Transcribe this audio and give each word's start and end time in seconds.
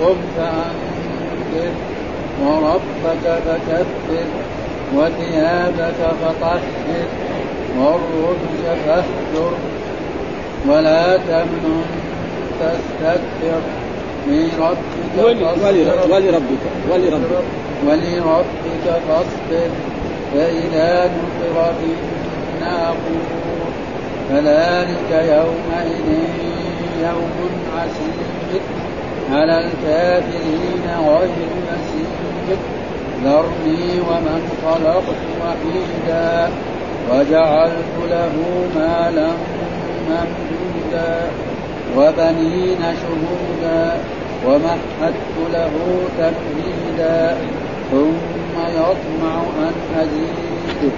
قم 0.00 0.18
فأنذر 0.36 1.74
وربك 2.42 3.24
فكبر 3.46 4.26
وثيابك 4.96 6.00
فطهر 6.20 6.62
والرجز 7.78 8.64
فاهجر 8.86 9.54
ولا 10.68 11.16
تمنن 11.16 11.84
تستكبر. 12.60 13.62
لربك 14.28 15.14
ولربك 15.18 16.10
ولربك 16.10 16.64
ولربك 16.90 17.63
فاصبر 19.08 19.70
فإذا 20.34 21.10
نقر 21.14 21.72
في 21.72 21.86
الناقور. 22.54 23.70
فذلك 24.30 25.10
يومئذ 25.10 26.08
يوم 27.02 27.50
عسير. 27.76 28.60
على 29.32 29.58
الكافرين 29.58 30.86
غير 31.08 31.48
مسير. 31.68 32.56
ذرني 33.24 34.00
ومن 34.00 34.42
خلقت 34.64 35.22
وحيدا 35.40 36.48
وجعلت 37.10 37.94
له 38.10 38.32
مالا 38.74 39.28
ممدودا 40.08 41.30
وبنين 41.96 42.80
شهودا 42.80 43.96
ومهدت 44.46 45.36
له 45.52 45.98
تمهيدا. 46.18 47.36
ثم 47.90 48.54
يطمع 48.60 49.42
أن 49.58 49.74
أزيد 50.00 50.92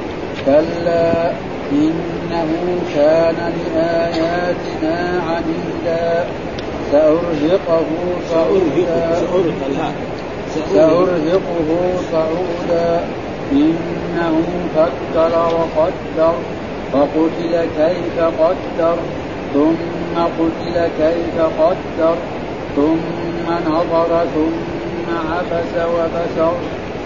كلا 0.47 1.33
إنه 1.73 2.79
كان 2.95 3.52
لآياتنا 3.74 5.23
عنيدا 5.29 6.27
سأرهقه 6.93 7.87
صعودا 8.30 9.16
سأرهقه 10.75 11.71
صعودا 12.13 13.05
إنه 13.53 14.43
فكر 14.77 15.32
وقدر. 15.57 16.35
فقتل 16.93 17.55
كيف 17.77 18.16
قدر. 18.41 18.97
ثم 19.55 20.15
قتل 20.38 20.77
كيف 20.99 21.37
قدر. 21.60 22.16
ثم 22.77 23.47
نظر 23.71 24.27
ثم 24.35 25.09
عبس 25.32 25.75
وبشر. 25.95 26.55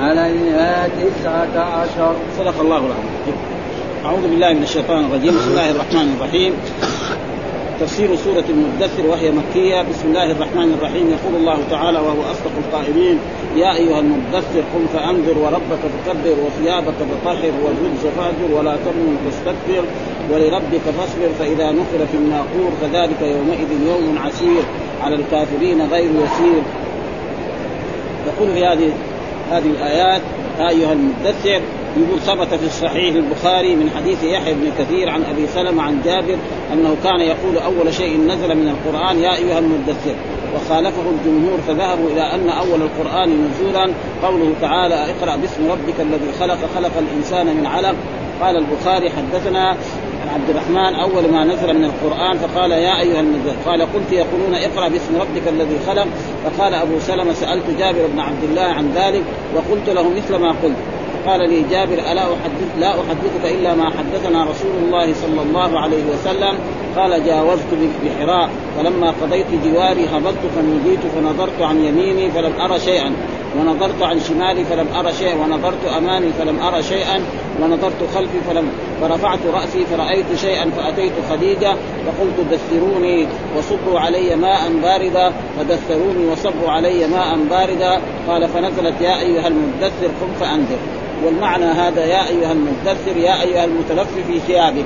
عليها 0.00 0.88
تسعة 0.88 1.58
عشر. 1.58 2.14
صدق 2.38 2.60
الله 2.60 2.76
العظيم. 2.76 3.36
أعوذ 4.04 4.22
بالله 4.22 4.52
من 4.52 4.62
الشيطان 4.62 5.04
الرجيم. 5.04 5.34
بسم 5.34 5.50
الله 5.50 5.70
الرحمن 5.70 6.16
الرحيم. 6.16 6.52
تفسير 7.80 8.16
سورة 8.16 8.44
المدثر 8.48 9.06
وهي 9.06 9.30
مكية. 9.30 9.82
بسم 9.82 10.08
الله 10.08 10.30
الرحمن 10.30 10.74
الرحيم. 10.78 11.06
يقول 11.10 11.34
الله 11.40 11.58
تعالى 11.70 11.98
وهو 11.98 12.22
أصدق 12.32 12.54
القائلين 12.64 13.18
يا 13.56 13.74
أيها 13.74 13.98
المدثر 13.98 14.62
قم 14.74 14.86
فأنذر 14.94 15.38
وربك 15.38 15.82
فكبر 15.92 16.36
وثيابك 16.46 16.94
فطهر 17.10 17.52
والرجز 17.64 18.04
فاهجر 18.16 18.54
ولا 18.58 18.76
تمن 18.76 19.16
تستكبر 19.26 19.84
ولربك 20.30 20.84
فاصبر 20.98 21.28
فإذا 21.38 21.70
نقر 21.70 22.06
في 22.12 22.16
الناقور 22.16 22.70
فذلك 22.80 23.20
يومئذ 23.22 23.70
يوم 23.86 24.18
عسير 24.24 24.62
على 25.02 25.14
الكافرين 25.14 25.82
غير 25.82 26.10
يسير. 26.10 26.62
يقول 28.26 28.52
في 28.54 28.64
هذه 28.64 28.92
هذه 29.52 29.70
الآيات 29.70 30.22
يا 30.58 30.68
أيها 30.68 30.92
المدثر 30.92 31.60
يقول 31.96 32.20
ثبت 32.20 32.54
في 32.54 32.66
الصحيح 32.66 33.14
البخاري 33.14 33.76
من 33.76 33.90
حديث 33.90 34.24
يحيى 34.24 34.54
بن 34.54 34.72
كثير 34.78 35.10
عن 35.10 35.24
أبي 35.24 35.46
سلمة 35.46 35.82
عن 35.82 36.02
جابر 36.04 36.36
أنه 36.72 36.96
كان 37.04 37.20
يقول 37.20 37.58
أول 37.58 37.94
شيء 37.94 38.20
نزل 38.20 38.54
من 38.54 38.68
القرآن 38.68 39.18
يا 39.18 39.36
أيها 39.36 39.58
المدثر. 39.58 40.14
وخالفه 40.54 41.02
الجمهور 41.10 41.58
فذهبوا 41.68 42.10
إلى 42.10 42.34
أن 42.34 42.48
أول 42.48 42.82
القرآن 42.82 43.48
نزولا. 43.48 43.92
قوله 44.22 44.52
تعالى 44.60 44.94
اقرأ 44.94 45.36
باسم 45.36 45.70
ربك 45.70 46.00
الذي 46.00 46.32
خلق 46.40 46.58
خلق 46.74 46.92
الإنسان 46.98 47.56
من 47.56 47.66
علق. 47.66 47.94
قال 48.40 48.56
البخاري 48.56 49.10
حدثنا 49.10 49.76
عبد 50.30 50.50
الرحمن 50.50 50.94
أول 50.94 51.30
ما 51.32 51.44
نزل 51.44 51.74
من 51.74 51.84
القرآن 51.84 52.38
فقال 52.38 52.70
يا 52.70 53.00
أيها 53.00 53.20
المدثر 53.20 53.56
قال 53.66 53.82
قلت 53.82 54.12
يقولون 54.12 54.54
اقرأ 54.54 54.88
باسم 54.88 55.16
ربك 55.20 55.48
الذي 55.48 55.78
خلق 55.86 56.06
فقال 56.44 56.74
أبو 56.74 56.98
سلمة 56.98 57.32
سألت 57.32 57.70
جابر 57.78 58.06
بن 58.12 58.20
عبد 58.20 58.44
الله 58.44 58.62
عن 58.62 58.92
ذلك 58.94 59.22
وقلت 59.54 59.90
له 59.90 60.10
مثل 60.10 60.36
ما 60.36 60.48
قلت. 60.48 60.76
قال 61.26 61.50
لي 61.50 61.64
جابر 61.70 61.94
ألا 61.94 62.22
احدث 62.22 62.78
لا 62.78 62.90
أحدثك 62.90 63.44
إلا 63.44 63.74
ما 63.74 63.84
حدثنا 63.84 64.44
رسول 64.44 64.70
الله 64.84 65.14
صلى 65.14 65.42
الله 65.42 65.80
عليه 65.80 66.02
وسلم؟ 66.12 66.58
قال 66.96 67.24
جاوزت 67.24 67.72
بحراء 68.04 68.50
فلما 68.78 69.10
قضيت 69.22 69.46
جواري 69.64 70.06
هبطت 70.12 70.44
فنوديت 70.56 71.00
فنظرت 71.16 71.62
عن 71.62 71.84
يميني 71.84 72.30
فلم 72.30 72.52
ارى 72.60 72.80
شيئا. 72.80 73.12
ونظرت 73.58 74.02
عن 74.02 74.20
شمالي 74.20 74.64
فلم 74.64 74.86
أرى 74.98 75.12
شيئا 75.12 75.34
ونظرت 75.34 75.84
أمامي 75.98 76.32
فلم 76.38 76.60
أرى 76.60 76.82
شيئا 76.82 77.20
ونظرت 77.62 78.14
خلفي 78.14 78.40
فلم 78.48 78.68
فرفعت 79.00 79.38
رأسي 79.54 79.84
فرأيت 79.84 80.26
شيئا 80.40 80.70
فأتيت 80.70 81.12
خديجة 81.30 81.74
فقلت 82.06 82.46
دثروني 82.50 83.26
وصبوا 83.56 84.00
علي 84.00 84.36
ماء 84.36 84.72
باردا 84.82 85.32
فدثروني 85.58 86.26
وصبوا 86.32 86.70
علي 86.70 87.06
ماء 87.06 87.38
باردا 87.50 88.00
قال 88.28 88.48
فنزلت 88.48 89.00
يا 89.00 89.20
أيها 89.20 89.48
المدثر 89.48 90.06
قم 90.20 90.34
فأنذر. 90.40 90.78
والمعنى 91.24 91.64
هذا 91.64 92.04
يا 92.04 92.28
أيها 92.28 92.52
المدثر 92.52 93.16
يا 93.16 93.42
أيها 93.42 93.64
المتلفف 93.64 94.26
في 94.26 94.40
ثيابك 94.40 94.84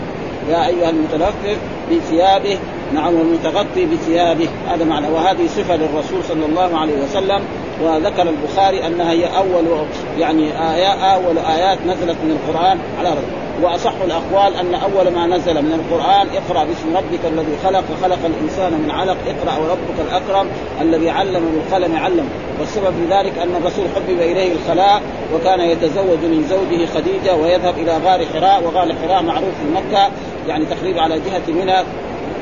يا 0.50 0.66
أيها 0.66 0.91
المتلفف 0.91 1.59
بثيابه 1.91 2.59
نعم 2.94 3.14
والمتغطي 3.14 3.86
بثيابه. 3.86 4.48
هذا 4.69 4.84
معنى. 4.84 5.08
وهذه 5.08 5.47
صفة 5.47 5.76
للرسول 5.76 6.24
صلى 6.24 6.47
الله 6.47 6.78
عليه 6.78 7.04
وسلم. 7.04 7.41
وذكر 7.82 8.28
البخاري 8.28 8.86
أنها 8.86 9.12
هي 9.12 9.36
أول 9.36 9.86
يعني 10.19 10.74
آية 10.74 11.14
أول 11.14 11.38
آيات 11.38 11.78
نزلت 11.86 12.16
من 12.24 12.30
القرآن 12.30 12.78
على 12.98 13.08
رجل. 13.08 13.64
وأصح 13.64 13.92
الأقوال 14.04 14.54
أن 14.56 14.74
أول 14.74 15.12
ما 15.12 15.26
نزل 15.26 15.62
من 15.62 15.72
القرآن 15.72 16.26
اقرأ 16.28 16.64
باسم 16.64 16.97
ربك 16.97 17.20
الذي 17.32 17.56
خلق. 17.64 17.84
خلق 18.02 18.19
الإنسان 18.24 18.72
من 18.72 18.91
علق. 18.91 19.16
اقرأ 19.26 19.58
وربك 19.58 20.08
الأكرم 20.08 20.47
الذي 20.80 21.10
علم 21.10 21.44
بالقلم 21.54 21.97
علم. 21.97 22.28
والسبب 22.60 22.84
في 22.84 23.14
ذلك 23.14 23.38
أن 23.38 23.56
الرسول 23.60 23.84
حبب 23.97 24.20
إليه 24.20 24.53
الخلاء 24.53 25.03
وكان 25.34 25.60
يتزوج 25.60 26.18
من 26.22 26.47
زوجه 26.50 26.86
خديجة 26.86 27.36
ويذهب 27.36 27.74
إلى 27.78 27.92
غار 28.04 28.26
حراء. 28.34 28.62
وغار 28.64 28.94
حراء 29.03 29.22
معروف 29.22 29.54
في 29.62 29.70
مكة 29.74 30.08
يعني 30.48 30.66
تقريبا 30.66 31.03
على 31.03 31.14
جهة 31.14 31.54
منى. 31.54 31.76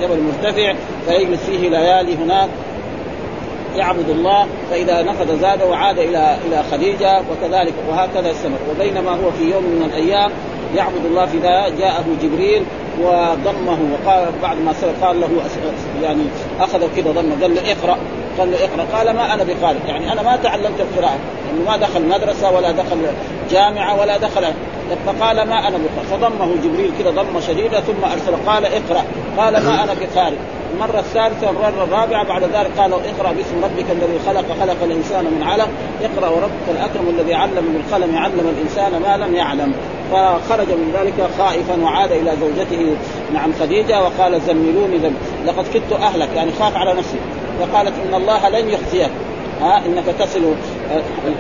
جبل 0.03 0.21
مرتفع 0.23 0.75
فيجلس 1.09 1.43
فيه 1.43 1.69
ليالي 1.69 2.15
هناك. 2.15 2.49
يعبد 3.77 4.11
الله 4.11 4.47
فإذا 4.71 5.03
نفذ 5.03 5.41
زاد 5.41 5.63
وعاد 5.63 5.99
إلى 5.99 6.37
إلى 6.47 6.63
خديجة 6.73 7.23
وكذلك 7.31 7.75
وهكذا 7.89 8.31
استمر 8.31 8.59
وبينما 8.71 9.11
هو 9.11 9.31
في 9.39 9.45
يوم 9.51 9.65
من 9.65 9.83
الأيام 9.83 10.31
يعبد 10.77 11.07
الله 11.07 11.27
في 11.27 11.39
جاءه 11.79 12.05
جبريل 12.23 12.63
وضمه 13.01 13.79
وقال 13.93 14.27
بعد 14.43 14.57
ما 14.57 14.73
قال 15.03 15.21
له 15.21 15.29
يعني 16.03 16.23
أخذ 16.61 16.81
كذا 16.97 17.11
ضمه 17.11 17.43
قال 17.43 17.55
له 17.55 17.73
اقرأ. 17.73 17.99
قال 18.39 18.51
له 18.51 18.59
اقرأ. 18.65 18.99
قال 18.99 19.17
ما 19.17 19.35
أنا 19.35 19.45
بقارئ. 19.45 19.79
يعني 19.87 20.13
أنا 20.13 20.23
ما 20.23 20.37
تعلمت 20.37 20.81
القراءه 20.81 21.19
يعني 21.47 21.59
ما 21.67 21.77
دخل 21.77 22.09
مدرسة 22.09 22.51
ولا 22.51 22.71
دخل 22.73 23.07
جامعة 23.51 24.01
ولا 24.01 24.17
دخل. 24.17 24.45
فقال 25.07 25.37
ما 25.37 25.69
أنا 25.69 25.79
بقارئ. 25.79 26.07
فضمه 26.11 26.55
جبريل 26.65 26.91
كذا 26.99 27.11
ضمة 27.11 27.41
شديدة 27.41 27.81
ثم 27.81 28.05
ارسل 28.05 28.37
قال 28.47 28.65
اقرأ. 28.65 29.05
قال 29.39 29.53
ما 29.53 29.85
أنا 29.85 29.95
بقارئ. 29.95 30.37
المرة 30.75 30.99
الثالثة 30.99 31.51
المرة 31.51 31.85
الرابعة 31.85 32.25
بعد 32.25 32.43
ذلك 32.43 32.71
قالوا 32.79 32.99
اقرأ 32.99 33.33
باسم 33.33 33.65
ربك 33.65 33.91
الذي 33.91 34.19
خلق. 34.27 34.45
خلق 34.61 34.83
الإنسان 34.83 35.25
من 35.25 35.43
علق. 35.43 35.69
اقرأ 36.03 36.29
وربك 36.29 36.69
الأكرم 36.69 37.09
الذي 37.19 37.35
علم 37.35 37.55
بالقلم. 37.55 38.17
علم 38.17 38.55
الإنسان 38.57 39.03
ما 39.03 39.25
لم 39.25 39.35
يعلم. 39.35 39.73
فخرج 40.13 40.69
من 40.69 40.93
ذلك 41.01 41.29
خائفا 41.39 41.83
وعاد 41.83 42.13
إلى 42.13 42.37
زوجته. 42.41 42.97
نعم 43.35 43.53
خديجة. 43.61 44.03
وقال 44.03 44.41
زملوني 44.41 44.99
لقد 45.47 45.65
كدت 45.75 45.93
أهلك. 45.93 46.29
يعني 46.37 46.53
خاف 46.53 46.77
على 46.77 46.95
نفسي. 46.95 47.19
فقالت 47.61 47.93
إن 48.09 48.15
الله 48.15 48.49
لن 48.49 48.69
يخزيك. 48.69 49.11
ها 49.61 49.87
إنك 49.87 50.05
تصل 50.19 50.55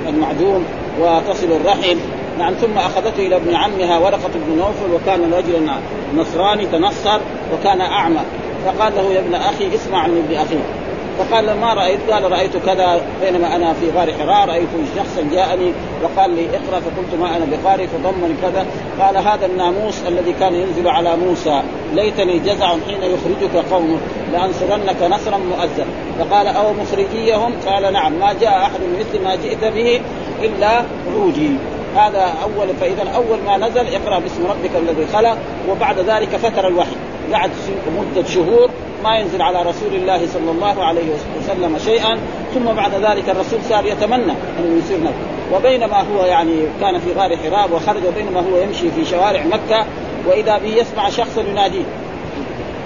المعدوم 0.09 0.65
وتصل 1.01 1.47
الرحم. 1.47 1.97
نعم 2.39 2.55
ثم 2.55 2.79
أخذته 2.79 3.27
إلى 3.27 3.37
ابن 3.37 3.55
عمها 3.55 3.99
ورقة 3.99 4.31
بن 4.35 4.57
نوفل 4.57 4.95
وكان 4.95 5.33
رجلا 5.33 5.75
نصراني 6.17 6.67
تنصر 6.67 7.21
وكان 7.55 7.81
أعمى. 7.81 8.21
فقال 8.67 8.93
له 8.97 9.13
يا 9.13 9.21
ابن 9.21 9.35
أخي 9.35 9.75
اسمع 9.75 10.07
من 10.07 10.25
ابن 10.29 10.37
أخيك. 10.41 10.84
فقال 11.19 11.61
ما 11.61 11.75
رأيت؟ 11.75 12.11
قال 12.11 12.33
رأيت 12.33 12.57
كذا 12.57 13.01
بينما 13.23 13.57
أنا 13.57 13.73
في 13.73 13.91
غار 13.91 14.13
حراء 14.13 14.49
رأيت 14.49 14.69
شخصا 14.97 15.29
جاءني 15.33 15.73
وقال 16.03 16.31
لي 16.31 16.47
اقرأ 16.47 16.81
فقلت 16.81 17.21
ما 17.21 17.37
أنا 17.37 17.45
بقارئ 17.45 17.87
فضمني 17.87 18.35
كذا. 18.43 18.67
قال 19.01 19.17
هذا 19.17 19.47
الناموس 19.47 20.03
الذي 20.09 20.33
كان 20.33 20.55
ينزل 20.55 20.89
على 20.89 21.17
موسى 21.17 21.63
ليتني 21.95 22.39
جزع 22.39 22.69
حين 22.69 23.03
يخرجك 23.03 23.73
قومك 23.73 24.01
لأنصرنك 24.33 25.03
نصرا 25.03 25.39
مؤزرا 25.39 25.87
فقال 26.19 26.47
أو 26.47 26.73
مخرجيهم؟ 26.73 27.53
قال 27.67 27.93
نعم. 27.93 28.13
ما 28.13 28.33
جاء 28.41 28.63
أحد 28.63 28.81
مثل 29.01 29.25
ما 29.25 29.35
جئت 29.35 29.65
به 29.65 30.01
إلا 30.43 30.83
عودي. 31.15 31.51
هذا 31.97 32.35
أول 32.43 32.69
فإذا 32.81 33.11
أول 33.15 33.39
ما 33.47 33.57
نزل 33.57 33.87
اقرأ 33.95 34.19
باسم 34.19 34.47
ربك 34.47 34.71
الذي 34.77 35.07
خلق 35.07 35.39
وبعد 35.71 35.99
ذلك 35.99 36.29
فتر 36.29 36.69
الوحي. 36.69 36.97
قعد 37.33 37.51
مدة 37.99 38.29
شهور 38.29 38.71
ما 39.05 39.17
ينزل 39.17 39.43
على 39.43 39.63
رسول 39.63 39.95
الله 39.95 40.27
صلى 40.27 40.51
الله 40.51 40.85
عليه 40.85 41.09
وسلم 41.41 41.79
شيئا 41.79 42.19
ثم 42.55 42.65
بعد 42.65 42.95
ذلك 42.95 43.29
الرسول 43.29 43.59
صار 43.69 43.87
يتمنى 43.87 44.33
أن 44.33 44.79
يصير 44.79 44.99
نبي 44.99 45.35
وبينما 45.55 46.01
هو 46.01 46.25
يعني 46.25 46.67
كان 46.81 46.99
في 46.99 47.13
غار 47.13 47.37
حراب 47.37 47.73
وخرج 47.73 48.07
وبينما 48.07 48.41
هو 48.41 48.59
يمشي 48.63 48.91
في 48.91 49.05
شوارع 49.05 49.45
مكة 49.45 49.87
وإذا 50.27 50.59
به 50.59 50.69
يسمع 50.69 51.09
شخصا 51.09 51.41
يناديه. 51.41 51.85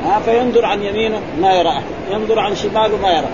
ها 0.05 0.21
فينظر 0.21 0.65
عن 0.65 0.83
يمينه 0.83 1.21
ما 1.41 1.55
يرى 1.55 1.69
أحد. 1.69 1.83
ينظر 2.11 2.39
عن 2.39 2.55
شماله 2.55 2.97
ما 3.03 3.13
يرى 3.13 3.29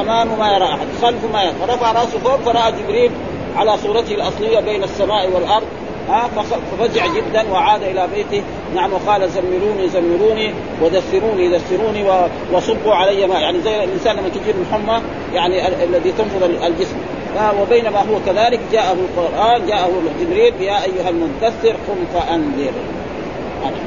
أمامه 0.00 0.36
ما 0.36 0.52
يرى 0.52 0.64
أحد. 0.64 0.86
خلفه 1.02 1.28
ما 1.32 1.42
يرى. 1.42 1.52
فرفع 1.52 1.92
رأسه 1.92 2.18
فوق 2.18 2.36
فرأى 2.36 2.72
جبريل 2.72 3.10
على 3.56 3.76
صورته 3.78 4.14
الأصلية 4.14 4.60
بين 4.60 4.84
السماء 4.84 5.30
والأرض. 5.34 5.66
ها 6.08 6.28
ففزع 6.72 7.06
جدا 7.06 7.52
وعاد 7.52 7.82
إلى 7.82 8.08
بيته. 8.14 8.42
نعم 8.74 8.92
وقال 8.92 9.30
زملوني 9.30 9.88
زملوني 9.88 10.54
ودثروني 10.82 11.48
دثروني 11.48 12.04
وصبوا 12.52 12.94
علي 12.94 13.26
ماء 13.26 13.40
يعني 13.40 13.60
زي 13.60 13.84
الإنسان 13.84 14.16
لما 14.16 14.28
تجي 14.28 14.50
الحمى 14.50 15.02
يعني 15.34 15.84
الذي 15.84 16.12
تنفض 16.12 16.42
الجسم. 16.42 16.96
وبينما 17.60 17.98
هو 17.98 18.20
كذلك 18.26 18.60
جاءه 18.72 18.92
القرآن 18.92 19.66
جاءه 19.66 19.90
جبريل 20.20 20.54
يا 20.60 20.84
أيها 20.84 21.08
المدثر 21.08 21.76
قم 21.88 22.04
فأنذر. 22.14 22.72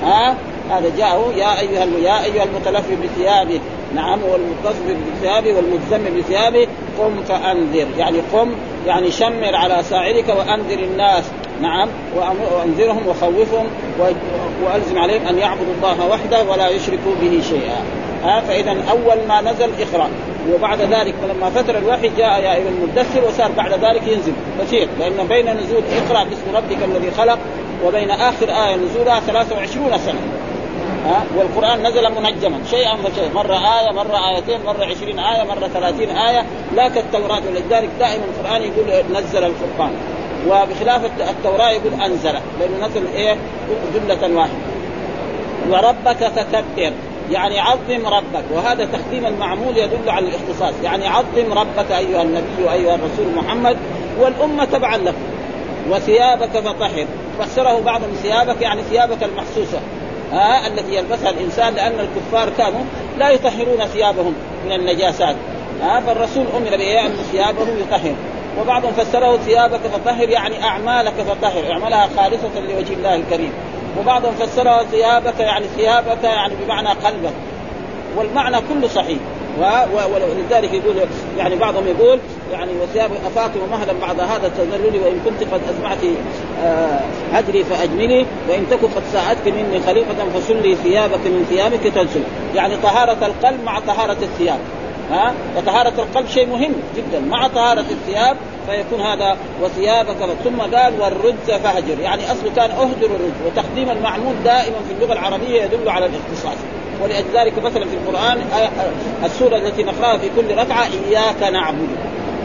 ها 0.03 0.35
هذا 0.71 0.91
جاءه 0.97 1.33
يا 1.35 1.59
أيها 1.59 1.85
يا 2.03 2.23
أيها 2.23 2.43
المتلفي 2.43 2.95
بثيابه. 2.95 3.59
نعم 3.95 4.19
والمتصف 4.23 4.97
بثيابه 5.17 5.53
والمتزم 5.55 6.19
بثيابه 6.19 6.67
قم 6.99 7.23
فأنذر. 7.27 7.87
يعني 7.97 8.17
قم 8.33 8.51
يعني 8.87 9.11
شمر 9.11 9.55
على 9.55 9.83
ساعرك 9.83 10.29
وأنذر 10.29 10.79
الناس. 10.79 11.23
نعم 11.61 11.89
وأنذرهم 12.15 13.07
وخوفهم 13.07 13.65
وألزم 14.63 14.99
عليهم 14.99 15.27
أن 15.27 15.37
يعبدوا 15.37 15.73
الله 15.77 16.07
وحده 16.07 16.43
ولا 16.43 16.69
يشركوا 16.69 17.15
به 17.21 17.41
شيئا. 17.49 17.83
ها 18.23 18.41
فإذا 18.41 18.71
أول 18.91 19.27
ما 19.27 19.41
نزل 19.41 19.69
إقرأ. 19.79 20.09
وبعد 20.53 20.81
ذلك 20.81 21.15
لما 21.29 21.49
فتر 21.49 21.77
الوحي 21.77 22.09
جاء 22.17 22.43
يا 22.43 22.55
أيها 22.55 22.69
المدثر 22.69 23.27
وصار 23.27 23.51
بعد 23.51 23.73
ذلك 23.73 24.07
ينزل. 24.07 24.33
كثير 24.61 24.87
لأن 24.99 25.27
بين 25.27 25.57
نزول 25.57 25.83
إقرأ 25.97 26.23
باسم 26.23 26.55
ربك 26.55 26.83
الذي 26.83 27.11
خلق 27.11 27.39
وبين 27.85 28.11
آخر 28.11 28.49
آية 28.49 28.75
نزولها 28.75 29.19
23 29.19 29.97
سنة. 29.97 30.19
ها 31.05 31.23
والقرآن 31.37 31.87
نزل 31.87 32.09
منجما 32.09 32.59
شيئا 32.69 32.95
فشيئا. 32.95 33.29
مرة 33.35 33.79
آية 33.79 33.91
مرة 33.91 34.35
آيتين 34.35 34.59
مرة 34.65 34.85
20 34.85 35.19
آية 35.19 35.43
مرة 35.43 35.67
30 35.67 36.09
آية. 36.09 36.45
لا 36.75 36.87
كالتوراه 36.87 37.41
ولذلك 37.49 37.89
دائما 37.99 38.23
القرآن 38.25 38.61
يقول 38.61 39.03
نزل 39.15 39.43
الفرقان 39.43 39.91
وبخلاف 40.47 41.05
التوراة 41.29 41.69
يقول 41.69 42.01
أنزل 42.01 42.33
لأنه 42.59 42.87
نزل 42.87 43.07
إيه؟ 43.15 43.37
جملة 43.93 44.37
واحدة. 44.37 44.53
وربك 45.69 46.17
فكبر 46.17 46.93
يعني 47.31 47.59
عظم 47.59 48.07
ربك. 48.07 48.43
وهذا 48.53 48.85
تقديم 48.85 49.25
المعمول 49.25 49.77
يدل 49.77 50.09
على 50.09 50.27
الاختصاص. 50.27 50.73
يعني 50.83 51.07
عظم 51.07 51.53
ربك 51.53 51.91
أيها 51.91 52.21
النبي 52.21 52.63
وأيها 52.65 52.95
الرسول 52.95 53.35
محمد 53.35 53.77
والأمة 54.19 54.65
تبعا 54.65 54.97
له 54.97 55.13
وثيابك 55.89 56.59
فطهر. 56.59 57.05
فسره 57.39 57.79
بعض 57.79 58.01
من 58.01 58.19
ثيابك 58.23 58.61
يعني 58.61 58.81
ثيابك 58.81 59.23
المحسوسه 59.23 59.79
ها 60.31 60.67
التي 60.67 60.95
يلبسها 60.95 61.29
الإنسان 61.29 61.73
لأن 61.73 61.93
الكفار 61.99 62.49
كانوا 62.57 62.81
لا 63.17 63.29
يطهرون 63.29 63.85
ثيابهم 63.85 64.33
من 64.65 64.71
النجاسات. 64.71 65.35
ها 65.81 65.99
فالرسول 65.99 66.45
أمر 66.57 66.69
بان 66.69 67.11
ثيابه 67.31 67.67
يطهر. 67.81 68.15
وبعضهم 68.61 68.91
فسره 68.91 69.37
ثيابك 69.37 69.79
فطهر 69.79 70.29
يعني 70.29 70.63
أعمالك 70.63 71.13
فطهر. 71.13 71.71
اعملها 71.71 72.09
خالصة 72.17 72.59
لوجه 72.59 72.93
الله 72.93 73.15
الكريم. 73.15 73.51
وبعضهم 73.99 74.33
فسره 74.33 74.83
ثيابك 74.83 75.39
يعني 75.39 75.65
ثيابك 75.77 76.23
يعني 76.23 76.53
بمعنى 76.65 76.89
قلبك. 76.89 77.33
والمعنى 78.17 78.57
كله 78.69 78.87
صحيح. 78.87 79.17
ولذلك 80.13 80.73
يقول 80.73 80.95
يعني 81.37 81.55
بعضهم 81.55 81.87
يقول 81.87 82.19
يعني 82.51 82.71
وثياب 82.81 83.11
افاطم 83.25 83.59
مهلا 83.71 83.93
بعد 84.01 84.19
هذا 84.19 84.47
التذلل 84.47 85.01
وإن 85.03 85.19
كنت 85.25 85.53
قد 85.53 85.61
أسمعت 85.69 85.97
آه، 86.63 86.99
هجري 87.33 87.63
فأجملي 87.63 88.25
وإن 88.49 88.65
تكن 88.71 88.87
قد 88.87 89.03
ساعدت 89.13 89.47
مني 89.47 89.79
خليفة 89.79 90.29
فسلي 90.35 90.75
ثيابك 90.75 91.25
من 91.25 91.45
ثيابك 91.49 91.83
تنسل. 91.95 92.23
يعني 92.55 92.77
طهارة 92.77 93.25
القلب 93.25 93.63
مع 93.63 93.79
طهارة 93.79 94.17
الثياب. 94.21 94.59
ها؟ 95.11 95.33
وطهارة 95.57 95.93
القلب 96.01 96.27
شيء 96.27 96.47
مهم 96.47 96.73
جدا. 96.97 97.19
مع 97.19 97.47
طهارة 97.47 97.85
الثياب 97.91 98.37
فيكون 98.67 99.01
هذا 99.01 99.37
وثيابك 99.61 100.17
ثم 100.43 100.59
قال 100.59 101.01
والرز 101.01 101.61
فهجر 101.63 101.99
يعني 101.99 102.31
اصله 102.31 102.51
كان 102.55 102.71
أهجر 102.71 103.05
الرز 103.05 103.31
وتقديم 103.45 103.89
المعمول 103.89 104.33
دائما 104.45 104.77
في 104.87 104.93
اللغة 104.93 105.13
العربية 105.13 105.61
يدل 105.61 105.89
على 105.89 106.05
الاختصاص. 106.05 106.57
ولذلك 107.03 107.59
مثلا 107.59 107.85
في 107.85 107.95
القرآن 107.95 108.41
السورة 109.23 109.57
التي 109.57 109.83
نقرأها 109.83 110.17
في 110.17 110.29
كل 110.35 110.57
ركعة 110.57 110.87
إياك 111.07 111.53
نعبد. 111.53 111.89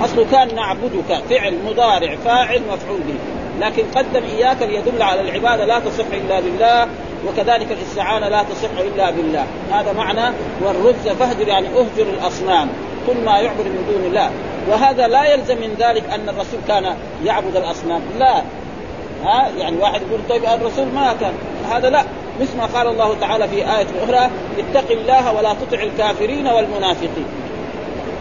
اصله 0.05 0.27
كان 0.33 0.55
نعبدك. 0.55 1.23
فعل 1.31 1.59
مضارع 1.67 2.17
فاعل 2.25 2.63
مفعول 2.73 3.01
به. 3.01 3.19
لكن 3.61 3.83
قدم 3.95 4.23
إياك 4.37 4.63
ليدل 4.63 5.03
على 5.03 5.21
العبادة 5.21 5.65
لا 5.65 5.79
تصح 5.79 6.07
إلا 6.13 6.41
بالله 6.41 6.89
وكذلك 7.29 7.73
الاستعانة 7.73 8.29
لا 8.29 8.43
تصح 8.43 8.71
إلا 8.79 9.11
بالله. 9.11 9.45
هذا 9.73 9.93
معنى 9.93 10.35
والرز 10.63 11.09
فاهجر 11.19 11.49
يعني 11.49 11.69
أهجر 11.69 12.07
الأصنام 12.19 12.69
كل 13.07 13.25
ما 13.25 13.39
يعبد 13.39 13.67
من 13.67 13.85
دون 13.91 14.05
الله. 14.07 14.31
وهذا 14.69 15.07
لا 15.07 15.25
يلزم 15.35 15.57
من 15.57 15.75
ذلك 15.79 16.05
أن 16.11 16.29
الرسول 16.29 16.61
كان 16.69 16.97
يعبد 17.25 17.57
الأصنام. 17.57 18.01
لا. 18.19 18.43
ها؟ 19.25 19.49
يعني 19.59 19.77
واحد 19.77 20.01
يقول 20.03 20.21
طيب 20.29 20.45
الرسول 20.45 20.87
ما 20.95 21.15
كان. 21.21 21.33
هذا 21.71 21.91
لا. 21.91 22.05
مثل 22.41 22.57
ما 22.57 22.67
قال 22.67 22.89
الله 22.89 23.15
تعالى 23.21 23.49
في 23.49 23.57
آية 23.57 23.87
أخرى 24.05 24.31
اتق 24.59 24.91
الله 24.91 25.33
ولا 25.33 25.55
تطع 25.55 25.83
الكافرين 25.83 26.47
والمنافقين. 26.47 27.27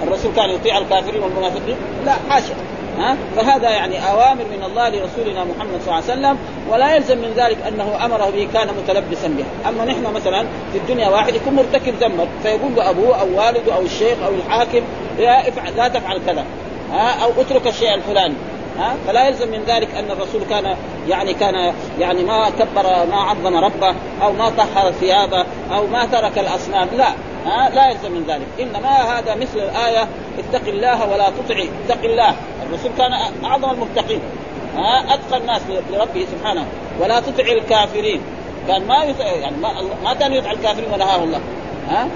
الرسول 0.03 0.31
كان 0.35 0.49
يطيع 0.49 0.77
الكافرين 0.77 1.23
والمنافقين؟ 1.23 1.75
لا. 2.05 2.13
حاشا 2.29 2.53
ها؟ 2.97 3.17
فهذا 3.35 3.69
يعني 3.69 4.11
أوامر 4.11 4.43
من 4.57 4.63
الله 4.63 4.89
لرسولنا 4.89 5.43
محمد 5.43 5.81
صلى 5.85 5.85
الله 5.85 5.93
عليه 5.93 6.03
وسلم 6.03 6.37
ولا 6.69 6.95
يلزم 6.95 7.17
من 7.17 7.33
ذلك 7.35 7.57
أنه 7.67 8.05
أمره 8.05 8.29
به 8.29 8.47
كان 8.53 8.67
متلبسا 8.67 9.27
به، 9.27 9.69
أما 9.69 9.85
نحن 9.85 10.13
مثلا 10.15 10.45
في 10.71 10.77
الدنيا 10.77 11.09
واحد 11.09 11.35
يكون 11.35 11.53
مرتكب 11.53 11.93
ذنبا 12.01 12.27
فيقول 12.43 12.75
له 12.75 12.89
أبوه 12.89 13.21
أو 13.21 13.27
والده 13.37 13.75
أو 13.75 13.81
الشيخ 13.81 14.17
أو 14.25 14.31
الحاكم 14.33 14.81
لا 15.19 15.49
افعل 15.49 15.77
لا 15.77 15.87
تفعل 15.87 16.19
كذا. 16.25 16.45
ها؟ 16.91 17.23
أو 17.23 17.29
اترك 17.41 17.67
الشيء 17.67 17.93
الفلاني. 17.93 18.35
ها؟ 18.79 18.95
فلا 19.07 19.27
يلزم 19.27 19.51
من 19.51 19.63
ذلك 19.67 19.95
أن 19.95 20.11
الرسول 20.11 20.41
كان 20.49 20.75
يعني 21.07 21.33
كان 21.33 21.73
يعني 21.99 22.23
ما 22.23 22.49
كبر 22.49 22.83
ما 23.11 23.21
عظم 23.21 23.57
ربه 23.57 23.95
أو 24.23 24.33
ما 24.33 24.49
طهر 24.49 24.91
ثيابه 24.91 25.45
أو 25.75 25.87
ما 25.87 26.05
ترك 26.05 26.39
الأصنام. 26.39 26.87
لا. 26.97 27.07
ها 27.45 27.69
لا 27.69 27.89
يلزم 27.89 28.11
من 28.11 28.23
ذلك. 28.27 28.47
إنما 28.59 29.19
هذا 29.19 29.35
مثل 29.35 29.57
الآية 29.59 30.07
اتق 30.39 30.67
الله 30.67 31.09
ولا 31.09 31.29
تطع 31.29 31.63
اتق 31.85 32.03
الله. 32.03 32.35
الرسول 32.67 32.91
كان 32.97 33.13
أعظم 33.45 33.71
المتقين. 33.71 34.19
ها 34.75 35.13
أتقى 35.13 35.37
الناس 35.37 35.61
لربه 35.91 36.25
سبحانه. 36.37 36.65
ولا 36.99 37.19
تطع 37.19 37.43
الكافرين. 37.43 38.21
كان 38.67 38.87
ما 38.87 39.03
يطع 39.03 39.25
يعني 39.25 39.57
ما, 39.57 39.73
ما 40.03 40.13
كان 40.13 40.33
يطع 40.33 40.51
الكافرين 40.51 40.93
ونهاه 40.93 41.23
الله 41.23 41.39
ها؟ 41.89 42.07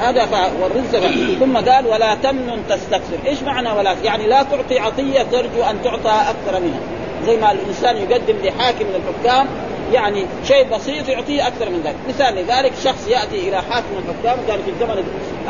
هذا 0.00 0.28
والرزق. 0.60 1.00
ثم 1.40 1.56
قال 1.56 1.86
ولا 1.86 2.14
تمنن 2.14 2.62
تستكثر. 2.68 3.18
إيش 3.26 3.42
معنى 3.42 3.72
ولا 3.72 3.92
يعني 4.04 4.26
لا 4.26 4.42
تعطي 4.42 4.78
عطية 4.78 5.22
ترجو 5.22 5.62
أن 5.62 5.82
تعطى 5.84 6.30
أكثر 6.30 6.60
منها. 6.60 6.80
زي 7.26 7.36
ما 7.36 7.52
الإنسان 7.52 7.96
يقدم 7.96 8.36
لحاكم 8.44 8.84
من 8.84 8.94
الحكام 8.94 9.46
يعني 9.92 10.26
شيء 10.44 10.68
بسيط 10.74 11.08
يعطيه 11.08 11.46
أكثر 11.46 11.70
من 11.70 11.80
ذلك، 11.84 11.96
مثال 12.08 12.34
لذلك 12.34 12.72
شخص 12.84 13.08
يأتي 13.08 13.48
إلى 13.48 13.62
حاكم 13.62 13.86
الحكام 13.98 14.38
كان 14.48 14.58
في 14.58 14.72
زمن 14.80 15.04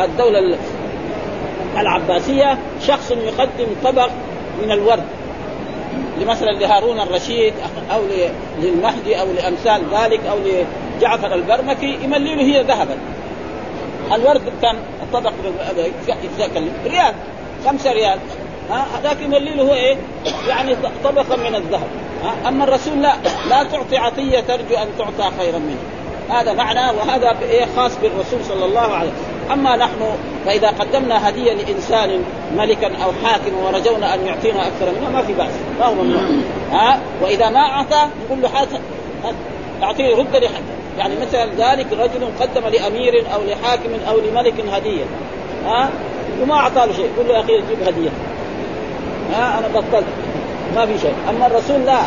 الدولة 0.05 0.59
العباسية 1.79 2.59
شخص 2.87 3.11
يقدم 3.11 3.67
طبق 3.85 4.09
من 4.63 4.73
الورد 4.73 5.05
لمثلا 6.21 6.51
لهارون 6.51 7.01
الرشيد 7.01 7.55
أو 7.93 8.01
للمهدي 8.63 9.21
أو 9.21 9.27
لأمثال 9.33 9.83
ذلك 9.95 10.21
أو 10.27 10.37
لجعفر 10.99 11.35
البرمكي 11.35 11.99
يملي 12.05 12.43
هي 12.43 12.63
ذهبا. 12.63 12.99
الورد 14.15 14.43
كان 14.63 14.77
الطبق 15.03 15.33
ريال 16.87 17.15
خمسة 17.67 17.93
ريال. 17.93 18.19
هذاك 18.71 19.21
يملي 19.21 19.55
له 19.55 19.75
إيه؟ 19.75 19.97
يعني 20.49 20.77
طبقا 21.05 21.37
من 21.37 21.55
الذهب. 21.55 21.89
أما 22.49 22.65
الرسول 22.65 23.03
لا 23.03 23.13
لا 23.51 23.65
تعطي 23.65 23.97
عطية 23.97 24.41
ترجو 24.41 24.75
أن 24.75 24.89
تعطى 24.99 25.37
خيرا 25.39 25.59
منه. 25.59 25.79
هذا 26.31 26.53
معنى 26.53 26.99
وهذا 26.99 27.37
خاص 27.77 27.93
بالرسول 28.03 28.45
صلى 28.45 28.65
الله 28.65 28.81
عليه 28.81 29.11
وسلم. 29.11 29.53
أما 29.53 29.77
نحن 29.77 30.17
فإذا 30.47 30.69
قدمنا 30.69 31.29
هدية 31.29 31.53
لإنسان 31.53 32.25
ملكا 32.57 32.87
أو 33.05 33.13
حاكم 33.25 33.55
ورجونا 33.65 34.15
أن 34.15 34.27
يعطينا 34.27 34.67
أكثر 34.67 34.87
منها 35.01 35.11
ما 35.11 35.23
في 35.23 35.33
بأس. 35.33 35.53
ما 35.79 35.87
هو 35.87 35.95
ممنوع. 35.95 36.23
ها؟ 36.73 36.99
وإذا 37.23 37.51
ما 37.51 37.61
أعطى 37.61 38.09
نقول 38.25 38.43
له 38.43 38.49
حاجة 38.49 38.81
أعطيه 39.83 40.17
رد 40.17 40.37
لحد. 40.37 40.63
يعني 40.99 41.15
مثلا 41.21 41.45
ذلك 41.45 41.87
رجل 41.93 42.29
قدم 42.41 42.69
لأمير 42.69 43.25
أو 43.35 43.41
لحاكم 43.45 43.91
أو 44.09 44.19
لملك 44.19 44.55
هدية. 44.73 45.05
ها؟ 45.67 45.91
وما 46.43 46.55
أعطى 46.55 46.87
له 46.87 46.93
شيء 46.93 47.11
يقول 47.15 47.29
له 47.29 47.35
يا 47.35 47.41
أخي 47.41 47.57
جيب 47.57 47.89
هدية. 47.89 48.11
ها؟ 49.33 49.59
أنا 49.59 49.69
بطلت. 49.69 50.05
ما 50.75 50.87
في 50.87 50.99
شيء. 50.99 51.15
أما 51.31 51.47
الرسول 51.47 51.81
لا. 51.87 52.01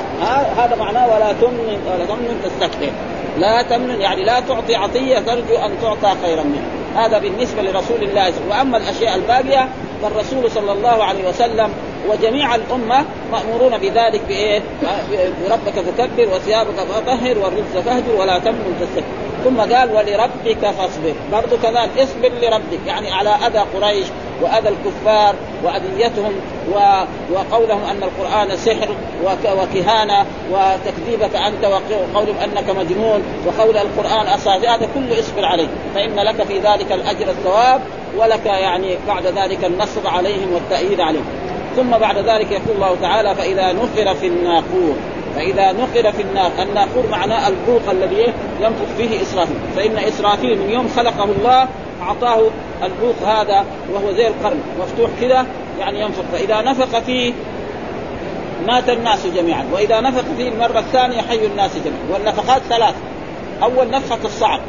هذا 0.58 0.76
معناه 0.80 1.06
ولا 1.06 1.34
تمن 1.34 1.80
ولا 1.88 2.06
تمن 2.06 2.42
تستكثر 2.44 2.92
لا 3.38 3.62
تمن 3.62 4.02
يعني 4.02 4.24
لا 4.24 4.40
تعطي 4.40 4.76
عطية 4.76 5.20
ترجو 5.20 5.56
أن 5.56 5.72
تعطى 5.82 6.16
خيرا 6.22 6.44
منها. 6.44 7.06
هذا 7.06 7.18
بالنسبة 7.20 7.62
لرسول 7.62 8.04
الله. 8.04 8.34
وأما 8.50 8.78
الأشياء 8.78 9.16
الباقية 9.16 9.70
فالرسول 10.02 10.52
صلى 10.52 10.72
الله 10.72 11.04
عليه 11.04 11.30
وسلم 11.30 11.70
وجميع 12.10 12.56
الأمة 12.56 13.06
مأمورون 13.32 13.78
بذلك 13.78 14.22
بإيه؟ 14.28 14.62
بربك 15.48 15.80
فكبر 15.80 16.36
وثيابك 16.36 16.80
فطهر 16.80 17.40
والرجز 17.40 17.78
فاهجر 17.86 18.16
ولا 18.20 18.40
تمن 18.40 18.78
تستكبر. 18.82 19.26
ثم 19.44 19.76
قال 19.76 19.92
ولربك 19.92 20.72
فاصبر. 20.78 21.14
برضو 21.32 21.58
كذلك 21.64 21.90
اصبر 21.98 22.32
لربك. 22.42 22.88
يعني 22.88 23.12
على 23.12 23.30
أذى 23.30 23.60
قريش. 23.60 24.06
وأذى 24.42 24.70
الكفار 24.70 25.36
وأذيتهم 25.64 26.32
و... 26.74 27.04
وقولهم 27.34 27.84
أن 27.84 28.04
القرآن 28.04 28.58
سحر 28.58 28.90
وك... 29.24 29.58
وكهانة 29.62 30.26
وتكذيبك 30.52 31.36
أنت 31.36 31.66
وقولهم 31.66 32.36
أنك 32.44 32.70
مجنون 32.70 33.24
وقول 33.46 33.78
القرآن 33.78 34.28
اساطير 34.28 34.70
هذا 34.70 34.88
كله 34.94 35.20
اصبر 35.20 35.46
عليه. 35.46 35.68
فإن 35.96 36.16
لك 36.16 36.44
في 36.44 36.60
ذلك 36.60 36.92
الأجر 36.92 37.30
الثواب 37.30 37.82
ولك 38.18 38.46
يعني 38.46 38.98
بعد 39.08 39.26
ذلك 39.28 39.66
النصر 39.66 40.08
عليهم 40.08 40.54
والتأييد 40.54 41.00
عليهم. 41.00 41.26
ثم 41.76 41.90
بعد 41.98 42.18
ذلك 42.18 42.52
يقول 42.52 42.76
الله 42.76 42.96
تعالى 43.02 43.36
فإذا 43.36 43.74
نفر 43.74 44.14
في 44.14 44.28
الناقور 44.28 44.96
فإذا 45.36 45.72
نقر 45.72 46.12
في 46.12 46.22
النار 46.22 46.52
الناقور 46.62 47.04
معناه 47.12 47.48
البوق 47.48 47.90
الذي 47.92 48.34
ينفخ 48.62 48.86
فيه 48.98 49.22
إسرافيل. 49.22 49.56
فإن 49.76 49.98
إسرافيل 49.98 50.60
من 50.60 50.70
يوم 50.70 50.88
خلقه 50.96 51.24
الله 51.24 51.68
أعطاه 52.06 52.42
البوق 52.84 53.16
هذا 53.26 53.66
وهو 53.94 54.12
زي 54.12 54.28
القرن 54.28 54.60
مفتوح 54.80 55.10
كذا 55.22 55.46
يعني 55.80 56.02
ينفخ. 56.02 56.24
فإذا 56.32 56.62
نفخ 56.62 57.00
فيه 57.00 57.34
مات 58.68 58.90
الناس 58.90 59.28
جميعا 59.28 59.66
وإذا 59.74 60.02
نفخ 60.02 60.24
فيه 60.38 60.50
المرة 60.50 60.80
الثانية 60.80 61.22
حي 61.22 61.46
الناس 61.46 61.72
جميعا. 61.78 62.04
والنفخات 62.14 62.62
ثلاث. 62.62 62.96
أول 63.64 63.90
نفخة 63.90 64.20
الصعق 64.26 64.60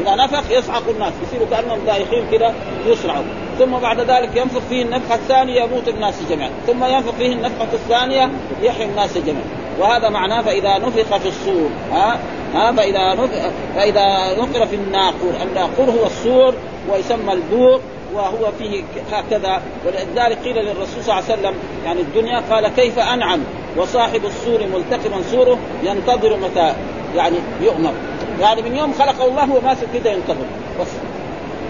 إذا 0.00 0.14
نفخ 0.14 0.50
يصعق 0.50 0.82
الناس 0.88 1.12
يصيروا 1.26 1.46
كأنهم 1.50 1.78
دايخين 1.86 2.24
كذا 2.30 2.54
يصرعوا. 2.86 3.24
ثم 3.58 3.78
بعد 3.78 4.00
ذلك 4.00 4.36
ينفخ 4.36 4.60
فيه 4.68 4.82
النفخة 4.82 5.14
الثانية 5.14 5.62
يموت 5.62 5.88
الناس 5.88 6.14
جميعا. 6.30 6.50
ثم 6.66 6.84
ينفخ 6.84 7.12
فيه 7.18 7.32
النفخة 7.32 7.68
الثانية 7.72 8.30
يحيي 8.62 8.86
الناس 8.86 9.18
جميعا. 9.18 9.44
وهذا 9.78 10.08
معناه 10.08 10.42
فإذا 10.42 10.78
نفخ 10.78 11.16
في 11.16 11.28
الصور 11.28 11.70
ها؟ 11.92 12.18
ها؟ 12.54 12.72
فإذا 12.72 13.14
نفخ 13.14 13.50
فإذا 13.74 14.36
نقر 14.38 14.66
في 14.66 14.76
الناقور 14.76 15.32
الناقور 15.42 15.90
هو 15.90 16.06
الصور 16.06 16.54
ويسمى 16.92 17.32
البوق 17.32 17.80
وهو 18.14 18.52
فيه 18.58 18.82
هكذا. 19.12 19.62
ولذلك 19.86 20.38
قيل 20.38 20.56
للرسول 20.56 21.04
صلى 21.04 21.18
الله 21.18 21.24
عليه 21.30 21.40
وسلم 21.40 21.54
يعني 21.84 22.00
الدنيا 22.00 22.42
قال 22.50 22.68
كيف 22.68 22.98
أنعم؟ 22.98 23.40
وصاحب 23.76 24.24
السور 24.24 24.60
ملتقما 24.74 25.22
سوره 25.30 25.58
ينتظر 25.82 26.36
متى؟ 26.36 26.74
يعني 27.16 27.36
يؤمر. 27.60 27.92
يعني 28.40 28.62
من 28.62 28.76
يوم 28.76 28.92
خلقه 28.92 29.24
الله 29.24 29.44
هو 29.44 29.60
ماسك 29.60 29.86
كده 29.94 30.10
ينتظر. 30.10 30.46
بس. 30.80 30.88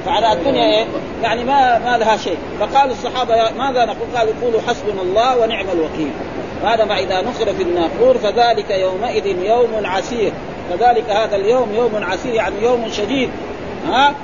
فعلى 0.07 0.33
الدنيا 0.33 0.65
إيه؟ 0.65 0.87
يعني 1.23 1.45
ما 1.45 1.79
ما 1.79 1.99
لها 1.99 2.17
شيء، 2.17 2.39
فقال 2.61 2.91
الصحابة 2.91 3.35
ماذا 3.59 3.85
نقول؟ 3.85 4.09
قالوا 4.17 4.33
قولوا 4.43 4.61
حسبنا 4.69 5.03
الله 5.03 5.39
ونعم 5.39 5.67
الوكيل. 5.73 6.11
هذا 6.65 6.85
ما 6.85 6.99
إذا 6.99 7.23
نصر 7.23 7.55
في 7.55 7.63
الناقور 7.63 8.19
فذلك 8.19 8.71
يومئذ 8.71 9.27
يوم 9.27 9.87
عسير، 9.87 10.33
فذلك 10.71 11.11
هذا 11.11 11.37
اليوم 11.37 11.75
يوم 11.75 12.05
عسير 12.05 12.35
يعني 12.35 12.55
يوم 12.63 12.89
شديد. 12.93 13.31
ها؟ 13.89 14.15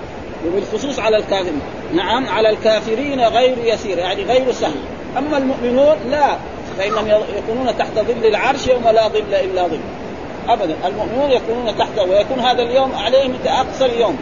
وبالخصوص 0.46 0.98
على 0.98 1.16
الكافرين، 1.16 1.60
نعم 1.94 2.28
على 2.28 2.50
الكافرين 2.50 3.20
غير 3.20 3.58
يسير 3.64 3.98
يعني 3.98 4.22
غير 4.22 4.52
سهل، 4.52 4.80
أما 5.18 5.38
المؤمنون 5.38 5.96
لا 6.10 6.36
فانهم 6.78 7.08
يكونون 7.38 7.78
تحت 7.78 7.94
ظل 7.94 8.26
العرش 8.26 8.66
يوم 8.66 8.88
لا 8.88 9.08
ظل 9.08 9.34
إلا 9.34 9.62
ظل. 9.62 9.80
ابدا 10.48 10.74
المؤمنون 10.86 11.30
يكونون 11.30 11.78
تحت 11.78 11.98
ويكون 11.98 12.40
هذا 12.40 12.62
اليوم 12.62 12.92
عليهم 12.94 13.34
أقصى 13.46 13.84
اليوم. 13.84 14.18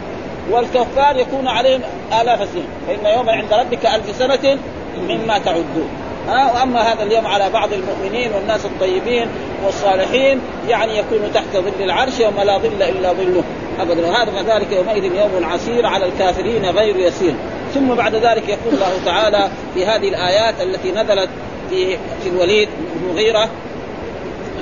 والكفار 0.51 1.15
يكون 1.15 1.47
عليهم 1.47 1.81
آلاف 2.21 2.41
السنين. 2.41 2.67
فإن 2.87 3.17
يوما 3.17 3.31
عند 3.31 3.53
ربك 3.53 3.85
ألف 3.85 4.15
سنة 4.15 4.57
مما 4.97 5.37
تعدون. 5.37 5.89
ها 6.27 6.53
وأما 6.53 6.93
هذا 6.93 7.03
اليوم 7.03 7.27
على 7.27 7.49
بعض 7.49 7.69
المؤمنين 7.73 8.33
والناس 8.33 8.65
الطيبين 8.65 9.27
والصالحين 9.65 10.41
يعني 10.69 10.97
يكون 10.97 11.19
تحت 11.33 11.57
ظل 11.57 11.83
العرش 11.83 12.19
يوم 12.19 12.33
لا 12.43 12.57
ظل 12.57 12.83
إلا 12.83 13.13
ظله. 13.13 13.43
ابدا 13.79 14.07
وهذا 14.07 14.31
فذلك 14.31 14.71
يومئذ 14.71 15.03
يوم 15.03 15.45
عسير 15.45 15.85
على 15.85 16.05
الكافرين 16.05 16.65
غير 16.65 16.95
يسير. 16.95 17.33
ثم 17.73 17.95
بعد 17.95 18.15
ذلك 18.15 18.49
يقول 18.49 18.73
الله 18.73 19.05
تعالى 19.05 19.49
في 19.73 19.85
هذه 19.85 20.09
الآيات 20.09 20.61
التي 20.61 20.91
نزلت 20.91 21.29
في 21.69 21.97
في 22.23 22.29
الوليد 22.29 22.69
بن 22.95 23.13
مغيره 23.13 23.49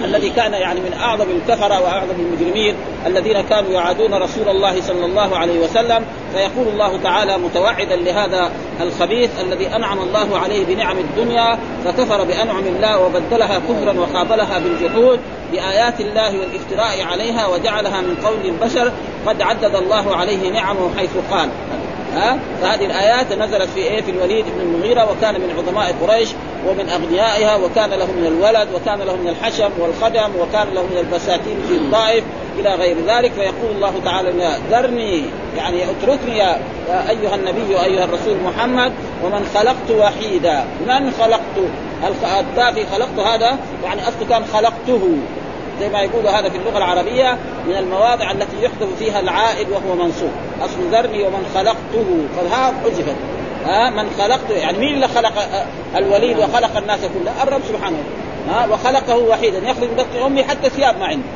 الذي 0.05 0.29
كان 0.29 0.53
يعني 0.53 0.79
من 0.79 0.93
أعظم 0.93 1.25
الكفره 1.29 1.81
وأعظم 1.81 2.15
المجرمين 2.19 2.75
الذين 3.05 3.41
كانوا 3.41 3.71
يعادون 3.71 4.13
رسول 4.13 4.49
الله 4.49 4.81
صلى 4.81 5.05
الله 5.05 5.37
عليه 5.37 5.59
وسلم 5.59 6.05
فيقول 6.33 6.67
الله 6.67 6.99
تعالى 7.03 7.37
متوعدا 7.37 7.95
لهذا 7.95 8.51
الخبيث 8.81 9.29
الذي 9.41 9.67
أنعم 9.75 9.99
الله 9.99 10.37
عليه 10.37 10.65
بنعم 10.65 10.97
الدنيا 10.97 11.57
فكفر 11.85 12.23
بأنعم 12.23 12.63
الله 12.67 13.05
وبدلها 13.05 13.59
كفرا 13.59 13.99
وقابلها 13.99 14.59
بالجحود 14.59 15.19
بآيات 15.51 15.99
الله 15.99 16.39
والافتراء 16.39 17.03
عليها 17.11 17.47
وجعلها 17.47 18.01
من 18.01 18.15
قول 18.25 18.45
البشر 18.45 18.91
قد 19.27 19.41
عدد 19.41 19.75
الله 19.75 20.15
عليه 20.15 20.51
نعمه 20.51 20.89
حيث 20.97 21.11
قال. 21.31 21.49
ها؟ 22.15 22.39
فهذه 22.61 22.85
الآيات 22.85 23.33
نزلت 23.33 23.69
في 23.69 23.79
إيه؟ 23.79 24.01
في 24.01 24.11
الوليد 24.11 24.45
بن 24.45 24.61
المغيرة 24.61 25.11
وكان 25.11 25.33
من 25.33 25.55
عظماء 25.57 25.95
قريش 26.01 26.29
ومن 26.67 26.89
أغنيائها 26.89 27.55
وكان 27.55 27.89
له 27.89 28.05
من 28.05 28.25
الولد 28.25 28.67
وكان 28.73 28.99
له 28.99 29.15
من 29.15 29.27
الحشم 29.27 29.69
والخدم 29.79 30.29
وكان 30.39 30.67
له 30.73 30.83
من 30.83 30.97
البساتين 30.97 31.57
في 31.67 31.75
الطائف 31.75 32.23
إلى 32.59 32.75
غير 32.75 32.97
ذلك. 33.07 33.31
فيقول 33.31 33.75
الله 33.75 33.93
تعالى 34.05 34.57
ذرني 34.71 35.23
يعني 35.57 35.83
اتركني 35.83 36.37
يا 36.37 36.59
أيها 36.89 37.35
النبي 37.35 37.83
ايها 37.85 38.03
الرسول 38.03 38.37
محمد 38.45 38.91
ومن 39.23 39.51
خلقت 39.55 39.91
وحيدا. 39.99 40.65
من 40.87 41.11
خلقت؟ 41.19 41.57
التاء 42.39 42.73
في 42.73 42.85
خلقت 42.85 43.19
هذا؟ 43.19 43.57
يعني 43.83 44.01
أصله 44.01 44.29
كان 44.29 44.45
خلقته. 44.53 45.17
زي 45.79 45.89
ما 45.89 46.01
يقول 46.01 46.27
هذا 46.27 46.49
في 46.49 46.57
اللغة 46.57 46.77
العربية 46.77 47.37
من 47.67 47.75
المواضع 47.75 48.31
التي 48.31 48.63
يحذف 48.63 48.95
فيها 48.99 49.19
العائد 49.19 49.67
وهو 49.69 49.95
منصوب. 49.95 50.31
أصل 50.61 50.91
ذرني 50.91 51.23
ومن 51.23 51.51
خلقته 51.55 52.27
فالها 52.37 52.73
حذفت 52.83 53.15
ها 53.65 53.89
من 53.89 54.09
خلقته 54.17 54.53
يعني 54.53 54.77
مين 54.77 54.93
اللي 54.93 55.07
خلق 55.07 55.33
الوليد 55.95 56.37
وخلق 56.37 56.77
الناس 56.77 56.99
كلها؟ 56.99 57.43
الرب 57.43 57.61
سبحانه. 57.69 58.03
ها 58.49 58.67
وخلقه 58.71 59.17
وحيدا 59.17 59.57
يخرج 59.57 59.89
من 59.89 59.95
بطن 59.95 60.25
أمي 60.25 60.43
حتى 60.43 60.69
ثياب 60.69 60.99
ما 60.99 61.05
عنده. 61.05 61.27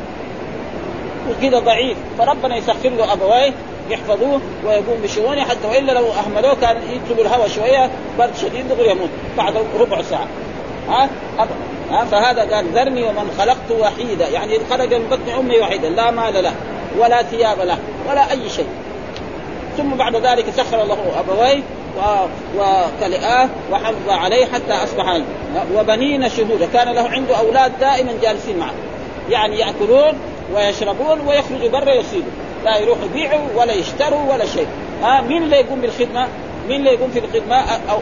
وكذا 1.29 1.59
ضعيف. 1.59 1.97
فربنا 2.17 2.57
يسخر 2.57 2.89
له 2.89 3.13
أبويه 3.13 3.53
يحفظوه 3.89 4.41
ويقوم 4.65 4.97
بشؤونه 5.03 5.41
حتى 5.41 5.67
وإلا 5.67 5.91
لو 5.91 6.05
أهملوه 6.11 6.55
كان 6.61 6.77
يدخلوا 6.77 7.25
الهواء 7.25 7.47
شوية 7.47 7.89
برد 8.19 8.35
شديد 8.35 8.65
يموت 8.79 9.09
بعد 9.37 9.53
ربع 9.79 10.01
ساعة. 10.01 10.27
ها؟ 10.89 11.09
ها 11.91 12.05
فهذا 12.05 12.55
قال 12.55 12.65
ذرني 12.65 13.03
ومن 13.03 13.35
خلقت 13.37 13.71
وحيدا. 13.79 14.27
يعني 14.27 14.59
خرج 14.69 14.93
من 14.93 15.07
بطن 15.11 15.39
أمي 15.39 15.59
وحيدا 15.59 15.89
لا 15.89 16.11
مال 16.11 16.43
له 16.43 16.53
ولا 16.99 17.23
ثياب 17.23 17.59
له 17.59 17.77
ولا 18.09 18.31
أي 18.31 18.49
شيء. 18.49 18.67
ثم 19.77 19.89
بعد 19.89 20.15
ذلك 20.15 20.45
سخر 20.57 20.83
له 20.83 20.97
أبويه 21.19 21.63
وكلئاه 22.57 23.49
وحفظ 23.71 24.09
عليه 24.09 24.45
حتى 24.45 24.73
أصبح 24.83 25.21
وبنين 25.75 26.29
شهودا 26.29 26.67
كان 26.73 26.89
له 26.89 27.09
عنده 27.09 27.37
أولاد 27.39 27.79
دائما 27.79 28.11
جالسين 28.21 28.57
معه. 28.57 28.73
يعني 29.29 29.59
يأكلون 29.59 30.13
ويشربون 30.55 31.19
ويخرجوا 31.27 31.69
برا 31.69 31.93
يصيدوا. 31.93 32.31
لا 32.65 32.77
يروحوا 32.77 33.05
يبيعوا 33.05 33.47
ولا 33.55 33.73
يشتروا 33.73 34.33
ولا 34.33 34.45
شيء. 34.45 34.67
ها 35.03 35.21
مين 35.21 35.43
اللي 35.43 35.55
يقوم 35.55 35.81
بالخدمة؟ 35.81 36.27
مين 36.67 36.79
اللي 36.79 36.93
يقوم 36.93 37.09
في 37.11 37.19
الخدمة؟ 37.19 37.55
أو 37.91 37.97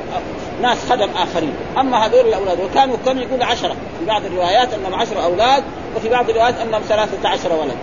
ناس 0.62 0.78
خدم 0.90 1.10
آخرين، 1.16 1.54
أما 1.78 2.06
هذول 2.06 2.28
الأولاد 2.28 2.60
وكانوا 2.60 2.96
كم 3.06 3.20
يقول 3.20 3.44
عشرة، 3.44 3.76
في 4.00 4.06
بعض 4.08 4.26
الروايات 4.26 4.74
أنهم 4.74 4.96
عشره 4.96 5.24
أولاد 5.24 5.64
وفي 5.96 6.10
بعض 6.10 6.30
الروايات 6.30 6.56
أنهم 6.60 6.82
ثلاثة 6.82 7.30
عشر 7.30 7.54
ولد. 7.54 7.78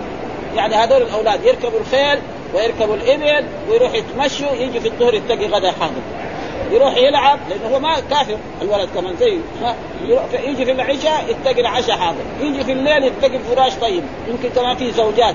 يعني 0.56 0.74
هذول 0.74 1.02
الأولاد 1.02 1.44
يركبوا 1.44 1.80
الخيل 1.80 2.18
ويركبوا 2.54 2.94
الإبل 2.94 3.46
ويروحوا 3.70 3.96
يتمشوا 3.96 4.52
يجي 4.52 4.80
في 4.80 4.88
الظهر 4.88 5.14
يتقي 5.14 5.46
غدا 5.46 5.72
حاضر. 5.72 6.02
يروح 6.70 6.96
يلعب 6.96 7.38
لأنه 7.50 7.74
هو 7.74 7.80
ما 7.80 8.00
كافر 8.10 8.36
الولد 8.62 8.88
كمان 8.94 9.16
زي 9.20 9.38
يجي 10.32 10.64
في 10.64 10.72
العشاء 10.72 11.24
يتقي 11.28 11.60
العشاء 11.60 11.96
حاضر 11.96 12.20
يجي 12.40 12.64
في 12.64 12.72
الليل 12.72 13.04
يتقي 13.04 13.36
الفراش 13.36 13.74
طيب. 13.74 14.02
يمكن 14.28 14.48
كمان 14.48 14.76
في 14.76 14.92
زوجات 14.92 15.34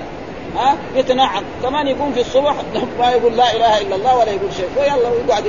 ها 0.56 0.76
يتنعم. 0.96 1.42
كمان 1.62 1.86
يقوم 1.86 2.12
في 2.12 2.20
الصبح 2.20 2.54
ما 2.98 3.10
يقول 3.10 3.36
لا 3.36 3.56
إله 3.56 3.80
إلا 3.80 3.96
الله 3.96 4.16
ولا 4.16 4.30
يقول 4.30 4.52
شيء. 4.56 4.68
ويلا 4.78 5.08
ويقعد. 5.08 5.44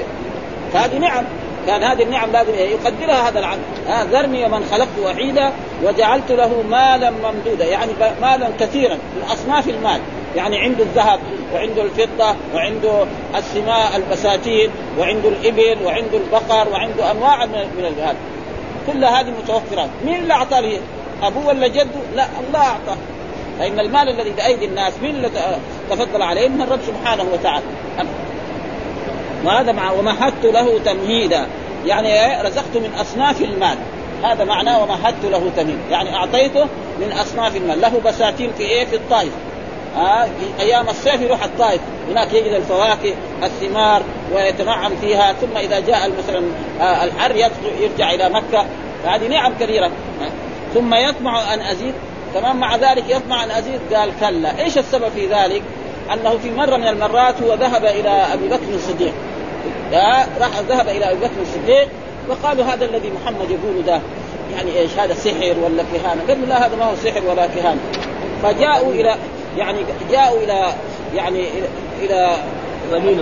فهذه 0.74 0.98
نعم. 0.98 1.24
كان 1.68 1.84
هذه 1.84 2.04
النعم 2.04 2.32
لازم 2.32 2.54
يقدرها 2.56 3.30
هذا 3.30 3.40
العبد. 3.40 3.62
ها 3.88 4.04
ذرني 4.04 4.46
ومن 4.46 4.66
خلقت 4.72 5.00
وحيدا 5.04 5.52
وجعلت 5.84 6.32
له 6.32 6.64
مالا 6.70 7.10
ممدودا 7.12 7.66
يعني 7.66 7.92
مالا 8.22 8.50
كثيرا 8.60 8.94
من 8.94 9.24
اصناف 9.32 9.70
المال. 9.70 10.02
يعني 10.36 10.60
عنده 10.60 10.84
الذهب 10.84 11.20
وعنده 11.54 11.82
الفضة 11.82 12.36
وعنده 12.56 13.06
السماء 13.36 13.96
البساتين 13.96 14.70
وعنده 15.00 15.30
الإبل 15.30 15.86
وعنده 15.86 16.18
البقر 16.18 16.70
وعنده 16.72 17.12
أنواع 17.12 17.46
من 17.46 17.86
هذا 17.98 18.16
كل 18.88 19.06
هذه 19.06 19.34
متوفرات. 19.44 19.90
مين 20.06 20.16
اللي 20.16 20.34
أعطاه 20.34 20.80
أبوه 21.24 21.48
ولا 21.48 21.68
جده؟ 21.68 21.86
لا 22.16 22.26
الله 22.48 22.60
أعطاه. 22.60 22.98
فإن 23.60 23.80
المال 23.80 24.10
الذي 24.10 24.30
بأيدي 24.30 24.66
الناس 24.66 24.94
مين 25.02 25.16
اللي 25.16 25.30
تفضل 25.90 26.22
عليه؟ 26.22 26.50
من 26.50 26.62
الرب 26.62 26.80
سبحانه 26.88 27.26
وتعالى. 27.34 27.66
وهذا 29.46 29.72
مع 29.72 29.92
ومهدت 29.92 30.46
له 30.46 30.80
تمهيدا. 30.86 31.48
يعني 31.86 32.42
رزقت 32.48 32.78
من 32.78 32.92
أصناف 33.02 33.42
المال. 33.42 33.78
هذا 34.24 34.44
معناه 34.44 34.84
ومهدت 34.84 35.26
له 35.26 35.52
تمهيد. 35.58 35.80
يعني 35.92 36.16
أعطيته 36.16 36.68
من 37.00 37.12
أصناف 37.12 37.56
المال. 37.56 37.82
له 37.82 38.02
بساتين 38.06 38.52
في 38.58 38.64
إيه؟ 38.64 38.86
في 38.86 38.96
الطائف. 38.96 39.32
آه 39.98 40.28
أيام 40.60 40.90
الصيف 40.90 41.22
يروح 41.22 41.44
الطائف. 41.44 41.82
هناك 42.10 42.34
يجد 42.34 42.52
الفواكه 42.52 43.14
الثمار 43.44 44.04
ويتنعم 44.34 44.92
فيها. 45.02 45.34
ثم 45.34 45.58
إذا 45.58 45.80
جاء 45.80 46.12
مثلا 46.20 46.44
آه 46.82 47.04
الحر 47.04 47.36
يرجع 47.80 48.14
إلى 48.14 48.30
مكة. 48.30 48.66
هذه 49.06 49.28
نعم 49.28 49.54
كثيره 49.60 49.92
ثم 50.74 50.94
يطمع 50.94 51.54
أن 51.54 51.60
أزيد. 51.60 51.94
كمان 52.34 52.56
مع 52.56 52.76
ذلك 52.76 53.04
يطمع 53.10 53.44
أن 53.44 53.52
أزيد. 53.52 53.80
قال 53.94 54.12
كلا. 54.20 54.60
إيش 54.64 54.78
السبب 54.78 55.10
في 55.10 55.28
ذلك؟ 55.28 55.62
أنه 56.14 56.38
في 56.38 56.52
مرة 56.52 56.78
من 56.78 56.88
المرات 56.88 57.42
هو 57.42 57.54
ذهب 57.54 57.86
إلى 57.86 58.10
أبي 58.10 58.48
بكر 58.48 58.76
الصديق. 58.76 59.14
راح 60.40 60.60
ذهب 60.70 60.90
إلى 60.90 61.12
أبي 61.12 61.20
بكر 61.20 61.42
الصديق 61.42 61.88
وقالوا 62.30 62.66
هذا 62.66 62.86
الذي 62.86 63.12
محمد 63.22 63.52
يقوله 63.52 63.82
ده 63.86 64.02
يعني 64.56 64.80
إيش 64.80 64.92
هذا 64.98 65.14
سحر 65.14 65.56
ولا 65.64 65.84
كهانة؟ 65.94 66.22
قال 66.28 66.50
لا 66.50 66.68
هذا 66.68 66.76
ما 66.76 66.86
هو 66.86 66.96
سحر 66.96 67.22
ولا 67.30 67.48
كهانة. 67.48 67.80
فجاءوا 68.44 68.94
إلى 68.94 69.16
يعني 69.58 69.80
جاءوا 70.12 70.44
إلى 70.44 70.74
يعني 71.16 71.46
إلى 72.02 72.38
بنين 72.92 73.20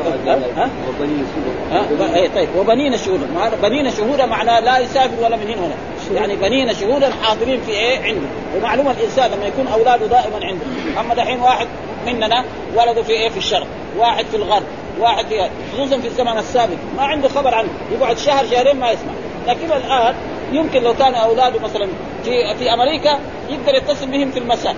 ها؟ 0.57 0.69
وبنين 0.89 1.25
ها؟ 1.71 2.15
اي 2.15 2.27
طيب 2.27 2.49
وبنين 2.57 2.97
شهودا 2.97 3.27
بنين 3.63 3.91
شهودا 3.91 4.25
معناه 4.25 4.59
لا 4.59 4.79
يسافر 4.79 5.23
ولا 5.23 5.35
من 5.35 5.47
هنا 5.47 5.61
ولا. 5.61 6.19
يعني 6.21 6.35
بنين 6.35 6.73
شهودا 6.73 7.09
حاضرين 7.23 7.61
في 7.61 7.71
إيه؟ 7.71 7.99
عنده. 7.99 8.27
ومعلومه 8.57 8.91
الإنسان 8.91 9.31
لما 9.31 9.45
يكون 9.45 9.67
أولاده 9.67 10.05
دائما 10.05 10.45
عنده. 10.45 10.65
أما 10.99 11.13
دحين 11.13 11.39
واحد 11.39 11.67
مننا 12.05 12.45
ولده 12.75 13.03
في 13.03 13.11
إيه؟ 13.11 13.29
في 13.29 13.37
الشرق 13.37 13.67
واحد 13.97 14.25
في 14.25 14.37
الغرب. 14.37 14.63
واحد 14.99 15.25
خصوصا 15.73 15.97
في 15.97 16.07
الزمن 16.07 16.37
السابق. 16.37 16.75
ما 16.97 17.03
عنده 17.03 17.29
خبر 17.29 17.55
عنه. 17.55 17.69
يقعد 17.91 18.17
شهر 18.17 18.45
شهرين 18.45 18.79
ما 18.79 18.91
يسمع. 18.91 19.11
لكن 19.47 19.71
الآن 19.71 20.15
يمكن 20.51 20.83
لو 20.83 20.93
كان 20.93 21.13
أولاده 21.13 21.59
مثلا 21.59 21.87
في 22.23 22.55
في 22.55 22.73
أمريكا 22.73 23.19
يقدر 23.49 23.75
يتصل 23.75 24.07
بهم 24.07 24.31
في 24.31 24.39
المساء. 24.39 24.75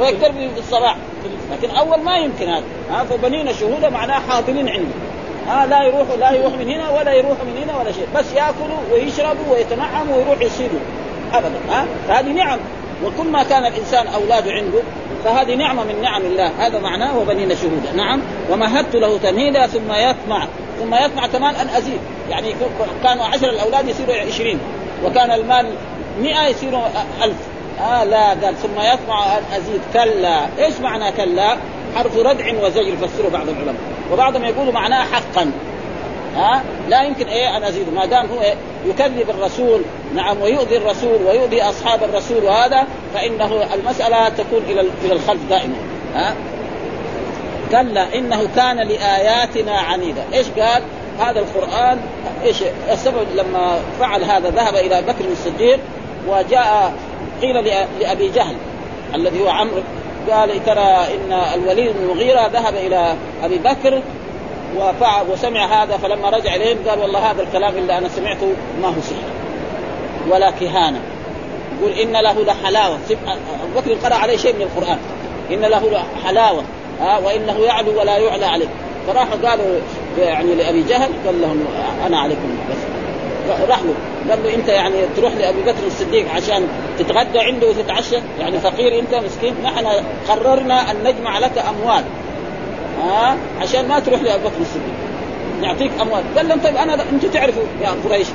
ويقدر 0.00 0.32
في 0.32 0.58
الصباح. 0.58 0.96
لكن 1.52 1.70
أول 1.70 2.00
ما 2.00 2.16
يمكن 2.16 2.48
هذا. 2.48 2.64
ها 2.90 3.04
فبنينا 3.04 3.52
شهودا 3.52 3.90
معناه 3.90 4.20
حاضرين 4.28 4.68
عنده 4.68 4.94
ها 5.48 5.66
لا 5.66 5.82
يروحوا 5.82 6.16
لا 6.16 6.32
يروح 6.32 6.52
من 6.52 6.70
هنا 6.70 6.90
ولا 6.90 7.12
يروح 7.12 7.38
من 7.44 7.62
هنا 7.62 7.78
ولا 7.78 7.92
شيء. 7.92 8.06
بس 8.14 8.32
يأكلوا 8.32 8.78
ويشربوا 8.92 9.52
ويتنعموا 9.52 10.16
ويروح 10.16 10.40
يصيدوا. 10.40 10.80
ابدا. 11.32 11.58
ها 11.68 11.86
فهذه 12.08 12.32
نعم. 12.32 12.58
وكل 13.04 13.28
ما 13.28 13.42
كان 13.42 13.66
الإنسان 13.66 14.06
اولاده 14.06 14.52
عنده 14.52 14.78
فهذه 15.24 15.54
نعمة 15.54 15.84
من 15.84 16.02
نعم 16.02 16.22
الله. 16.22 16.66
هذا 16.66 16.78
معناه 16.78 17.18
وبنينا 17.18 17.54
شهودا. 17.54 17.92
نعم. 17.96 18.20
ومهدت 18.50 18.96
له 18.96 19.18
تمهيدا 19.18 19.66
ثم 19.66 19.92
يطمع. 19.92 20.46
ثم 20.80 20.94
يطمع 20.94 21.26
كمان 21.26 21.54
أن 21.54 21.68
أزيد. 21.68 22.00
يعني 22.30 22.54
كانوا 23.02 23.24
عشر 23.24 23.50
الأولاد 23.50 23.88
يصيروا 23.88 24.14
عشرين. 24.14 24.58
وكان 25.04 25.30
المال 25.30 25.74
مئة 26.20 26.46
يصيروا 26.46 26.86
ألف. 27.22 27.36
آه 27.80 28.04
لا 28.04 28.28
قال 28.28 28.56
ثم 28.56 28.80
يطمع 28.80 29.38
أن 29.38 29.42
أزيد. 29.56 29.80
كلا. 29.92 30.46
إيش 30.58 30.80
معنى 30.80 31.12
كلا؟ 31.12 31.56
حرف 31.96 32.16
ردع 32.16 32.64
وزجر 32.64 32.88
يفسره 32.88 33.28
بعض 33.32 33.48
العلماء. 33.48 33.74
وبعضهم 34.12 34.44
يقولوا 34.44 34.72
معناه 34.72 35.04
حقا. 35.04 35.52
ها؟ 36.38 36.62
لا 36.88 37.02
يمكن 37.02 37.26
إيه 37.26 37.56
أن 37.56 37.62
ازيد 37.62 37.92
ما 37.94 38.06
دام 38.06 38.26
هو 38.26 38.52
يكذب 38.86 39.30
الرسول 39.30 39.82
نعم 40.14 40.40
ويؤذي 40.40 40.76
الرسول 40.76 41.22
ويؤذي 41.26 41.62
أصحاب 41.62 42.02
الرسول 42.02 42.44
وهذا 42.44 42.86
فإنه 43.14 43.74
المسألة 43.74 44.28
تكون 44.28 44.62
إلى 44.68 44.80
إلى 44.80 45.12
الخلف 45.12 45.40
دائما. 45.50 45.76
ها؟ 46.14 46.34
كلا 47.70 48.14
إنه 48.14 48.48
كان 48.56 48.76
لآياتنا 48.76 49.72
عنيدا. 49.72 50.24
إيش 50.32 50.46
قال؟ 50.48 50.82
هذا 51.20 51.40
القرآن 51.40 51.98
إيش 52.44 52.56
السبب 52.92 53.26
لما 53.34 53.78
فعل 54.00 54.24
هذا؟ 54.24 54.50
ذهب 54.50 54.74
إلى 54.74 55.02
بكر 55.02 55.24
الصديق 55.32 55.80
وجاء 56.28 56.92
قيل 57.42 57.64
لأبي 58.00 58.28
جهل 58.28 58.56
الذي 59.14 59.42
هو 59.42 59.48
عمرو 59.48 59.82
قال 60.30 60.64
ترى 60.64 61.06
إن 61.14 61.32
الوليد 61.54 61.96
المغيرة 61.96 62.46
ذهب 62.46 62.74
إلى 62.74 63.14
أبي 63.42 63.58
بكر 63.58 64.02
وفعل 64.76 65.30
وسمع 65.30 65.82
هذا 65.82 65.96
فلما 65.96 66.30
رجع 66.30 66.54
إليهم 66.54 66.78
قال 66.88 66.98
والله 66.98 67.30
هذا 67.30 67.42
الكلام 67.42 67.76
اللي 67.76 67.98
أنا 67.98 68.08
سمعته 68.08 68.52
ما 68.82 68.88
هو 68.88 69.00
سحر 69.00 69.28
ولا 70.30 70.50
كهانة. 70.50 71.00
يقول 71.80 71.92
إن 71.92 72.12
له 72.12 72.44
لحلاوة. 72.44 72.98
أبو 73.26 73.80
بكر 73.80 73.94
قرأ 73.94 74.14
عليه 74.14 74.36
شيء 74.36 74.54
من 74.54 74.62
القرآن. 74.62 74.98
إن 75.50 75.60
له 75.60 76.04
حلاوه 76.24 76.62
ها 77.00 77.18
وإنه 77.18 77.58
يعلو 77.58 78.00
ولا 78.00 78.16
يعلى 78.18 78.46
عليه. 78.46 78.68
فراحوا 79.06 79.48
قالوا 79.50 79.80
يعني 80.18 80.54
لأبي 80.54 80.82
جهل 80.82 81.10
قال 81.26 81.40
لهم 81.40 81.64
أنا 82.06 82.18
عليكم 82.18 82.58
بس. 82.70 82.98
راح 83.68 83.78
له 83.82 83.94
قال 84.30 84.44
له 84.44 84.54
أنت 84.54 84.68
يعني 84.68 84.94
تروح 85.16 85.32
لأبي 85.34 85.62
بكر 85.62 85.86
الصديق 85.86 86.30
عشان 86.30 86.68
تتغدى 86.98 87.38
عنده 87.38 87.66
وتتعشى؟ 87.66 88.16
يعني 88.38 88.58
فقير 88.58 88.98
أنت 88.98 89.14
مسكين؟ 89.14 89.54
نحن 89.64 89.86
قررنا 90.28 90.90
أن 90.90 90.96
نجمع 91.04 91.38
لك 91.38 91.58
أموال. 91.58 92.04
ها؟ 93.02 93.36
عشان 93.60 93.88
ما 93.88 93.98
تروح 93.98 94.22
لابي 94.22 94.44
بكر 94.44 94.60
الصديق. 94.60 94.94
نعطيك 95.62 95.90
أموال. 96.00 96.22
قال 96.36 96.48
لهم 96.48 96.60
طيب 96.60 96.76
أنا 96.76 96.94
أنتم 97.12 97.28
تعرفوا 97.28 97.62
يا 97.82 97.88
قريش؟ 98.04 98.26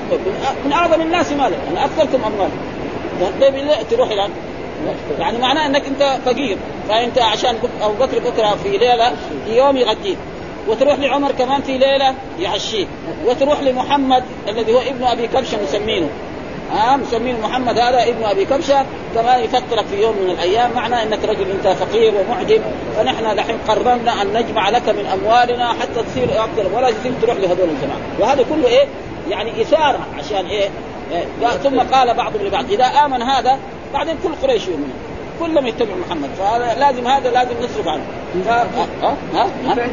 من 0.66 0.72
أعظم 0.72 1.02
الناس 1.02 1.32
مالا 1.32 1.56
أنا 1.72 1.86
أكثركم 1.86 2.24
أموال. 2.24 2.50
طيب 3.42 3.56
تروح 3.92 4.10
الان 4.12 4.30
يعني 5.20 5.38
معناه 5.38 5.66
إنك 5.66 5.86
أنت 5.86 6.18
فقير. 6.26 6.58
فأنت 6.90 7.18
عشان 7.18 7.56
أبو 7.82 7.94
بكر 7.94 8.20
بكرة 8.20 8.58
في 8.64 8.70
ليلة 8.78 9.10
في 9.46 9.58
يوم 9.58 9.78
يغديك. 9.78 10.18
وتروح 10.68 11.00
لعمر 11.00 11.32
كمان 11.32 11.62
في 11.62 11.78
ليلة 11.78 12.16
يعشيه 12.40 12.86
وتروح 13.26 13.62
لمحمد 13.62 14.24
الذي 14.48 14.74
هو 14.74 14.80
ابن 14.80 15.04
أبي 15.04 15.28
كبشه 15.28 15.58
مسمينه 15.64 16.10
ها 16.72 16.98
مسمين 16.98 17.42
محمد 17.42 17.80
هذا 17.80 18.04
ابن 18.04 18.24
أبي 18.24 18.46
كبشة 18.46 18.86
كمان 19.16 19.44
يفطرك 19.44 19.86
في 19.86 20.02
يوم 20.02 20.16
من 20.24 20.30
الأيام 20.30 20.72
معنى 20.76 21.04
إنك 21.04 21.26
رجل 21.26 21.52
أنت 21.52 21.68
فقير 21.68 22.14
ومعجب 22.16 22.62
فنحن 22.98 23.36
دحين 23.36 23.58
قررنا 23.68 24.22
أن 24.22 24.34
نجمع 24.34 24.70
لك 24.70 24.90
من 24.90 25.06
أموالنا 25.06 25.74
حتى 25.74 26.04
تصير 26.04 26.44
أفضل 26.44 26.76
ولا 26.76 26.92
تصير 26.92 27.12
تروح 27.22 27.36
لهذول 27.36 27.70
الجماعة. 27.70 28.00
وهذا 28.20 28.46
كله 28.50 28.68
إيه؟ 28.68 28.88
يعني 29.30 29.62
إثارة 29.62 30.00
عشان 30.18 30.46
إيه؟ 30.46 30.70
إيه؟ 31.12 31.48
ثم 31.64 31.80
قال 31.80 32.14
بعضهم 32.14 32.46
لبعض 32.46 32.72
إذا 32.72 32.86
آمن 32.86 33.22
هذا 33.22 33.60
بعدين 33.94 34.16
كل 34.24 34.48
قريش 34.48 34.68
يؤمنون 34.68 34.94
كلهم 35.40 35.68
يتبعوا 35.68 35.98
محمد 36.08 36.30
فلازم 36.38 37.08
هذا 37.08 37.30
لازم 37.30 37.56
نصرف 37.62 37.88
عنه. 37.88 38.04
ف... 38.46 38.50
ها؟ 38.50 38.68
ها؟ 39.34 39.48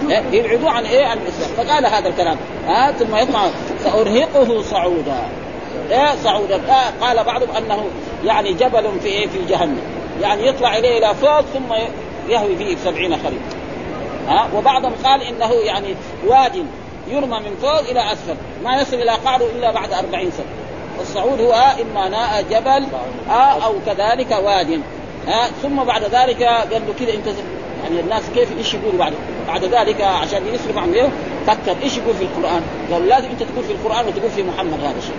ها؟ 0.08 0.22
يبعدوا 0.32 0.70
عن 0.70 0.84
إيه؟ 0.84 1.06
عن 1.06 1.18
الإسلام. 1.18 1.50
فقال 1.56 1.86
هذا 1.86 2.08
الكلام. 2.08 2.36
ها؟ 2.66 2.92
ثم 2.92 3.16
يطمع 3.16 3.46
سأرهقه 3.84 4.62
صعودا. 4.62 5.18
صعودا 6.24 6.56
آه 6.56 6.90
قال 7.00 7.24
بعضهم 7.24 7.50
أنه 7.56 7.84
يعني 8.24 8.52
جبل 8.52 9.00
في 9.02 9.08
إيه 9.08 9.26
في 9.26 9.44
جهنم. 9.48 9.80
يعني 10.22 10.46
يطلع 10.46 10.76
إليه 10.76 10.98
إلى 10.98 11.14
فوق 11.14 11.40
ثم 11.40 11.74
يهوي 12.28 12.56
فيه 12.56 12.76
سبعين 12.76 13.16
خريف 13.16 13.42
ها 14.28 14.48
وبعضهم 14.56 14.92
قال 15.04 15.22
إنه 15.22 15.52
يعني 15.52 15.94
واد 16.26 16.66
يرمى 17.08 17.38
من 17.38 17.56
فوق 17.62 17.78
إلى 17.78 18.12
أسفل. 18.12 18.36
ما 18.64 18.80
يصل 18.80 18.96
إلى 18.96 19.10
قعره 19.10 19.46
إلا 19.58 19.70
بعد 19.70 19.92
أربعين 19.92 20.30
سنة. 20.30 20.46
الصعود 21.00 21.40
هو 21.40 21.52
إما 21.52 22.08
ناء 22.08 22.42
جبل 22.50 22.86
آه 23.30 23.64
أو 23.64 23.74
كذلك 23.86 24.30
واد. 24.30 24.80
ها 25.28 25.48
ثم 25.62 25.84
بعد 25.84 26.02
ذلك 26.02 26.42
قال 26.42 26.82
له 26.86 26.94
كذا 26.98 27.14
انت 27.14 27.26
يعني 27.82 28.00
الناس 28.00 28.22
كيف 28.34 28.58
إيش 28.58 28.74
يقولوا 28.74 28.98
بعد؟ 28.98 29.12
بعد 29.48 29.64
ذلك 29.64 30.00
عشان 30.00 30.42
يصرف 30.54 30.78
عن 30.78 31.10
فكر 31.46 31.76
إيش 31.82 31.98
يقول 31.98 32.14
في 32.14 32.24
القرآن؟ 32.24 32.62
قال 32.92 33.08
لازم 33.08 33.28
أنت 33.28 33.42
تقول 33.42 33.64
في 33.64 33.72
القرآن 33.72 34.06
وتقول 34.06 34.30
في 34.30 34.42
محمد 34.42 34.80
هذا 34.80 34.98
الشيء. 34.98 35.14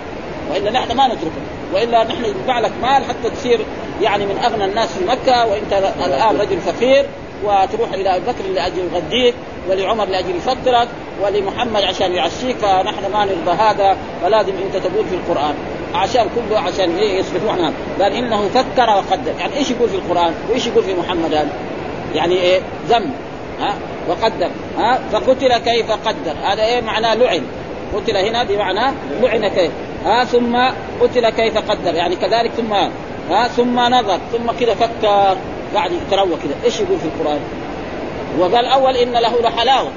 وإلا 0.52 0.70
نحن 0.70 0.96
ما 0.96 1.06
نتركه 1.06 1.42
وإلا 1.74 2.04
نحن 2.04 2.22
نجمع 2.22 2.60
لك 2.60 2.72
مال 2.82 3.04
حتى 3.04 3.30
تصير 3.36 3.60
يعني 4.02 4.26
من 4.26 4.38
أغنى 4.38 4.64
الناس 4.64 4.88
في 4.98 5.04
مكة 5.04 5.46
وإنت 5.46 5.72
الآن 6.06 6.36
رجل 6.36 6.60
فقير 6.60 7.06
وتروح 7.44 7.92
إلى 7.92 8.16
أبي 8.16 8.24
بكر 8.26 8.44
لأجل 8.54 8.78
يغديك 8.94 9.34
ولعمر 9.70 10.04
لأجل 10.04 10.36
يفطرك 10.36 10.88
ولمحمد 11.22 11.82
عشان 11.82 12.12
يعشيك 12.12 12.56
فنحن 12.56 13.12
ما 13.12 13.24
نرضى 13.24 13.50
هذا 13.50 13.96
فلازم 14.22 14.52
أنت 14.66 14.76
تقول 14.76 15.04
في 15.04 15.14
القرآن. 15.14 15.54
عشان 15.94 16.26
كله 16.34 16.58
عشان 16.58 16.96
إيه 16.96 17.18
يصرفوا 17.18 17.50
عن 17.52 17.58
هذا. 17.58 17.74
قال 18.02 18.12
إنه 18.12 18.48
فكر 18.48 18.90
وقدر. 18.90 19.32
يعني 19.40 19.56
إيش 19.56 19.70
يقول 19.70 19.88
في 19.88 19.94
القرآن؟ 19.94 20.34
وإيش 20.50 20.66
يقول 20.66 20.84
في 20.84 20.94
محمد 20.94 21.34
هذا؟ 21.34 21.52
يعني 22.14 22.34
إيه؟ 22.34 22.60
ذم 22.88 23.10
ها؟ 23.60 23.74
وقدر. 24.08 24.50
ها؟ 24.78 25.00
فقتل 25.12 25.58
كيف 25.58 25.90
قدر. 25.90 26.32
هذا 26.42 26.64
إيه 26.64 26.80
معناه 26.80 27.14
لعن. 27.14 27.42
قتل 27.94 28.16
هنا 28.16 28.44
بمعنى 28.44 28.94
لعن 29.22 29.48
كيف. 29.48 29.70
ها 30.04 30.24
ثم 30.24 30.56
قتل 31.00 31.30
كيف 31.30 31.70
قدر. 31.70 31.94
يعني 31.94 32.16
كذلك 32.16 32.50
ثم 32.50 32.72
ها 33.30 33.48
ثم 33.48 33.80
نظر 33.80 34.18
ثم 34.32 34.52
كذا 34.60 34.74
فكر. 34.74 35.36
قاعد 35.74 35.92
يتروى 35.92 36.36
كذا. 36.36 36.54
إيش 36.64 36.80
يقول 36.80 36.98
في 36.98 37.04
القرآن؟ 37.04 37.40
وقال 38.38 38.66
أول 38.66 38.96
إن 38.96 39.12
له 39.12 39.40
لحلاوه 39.42 39.90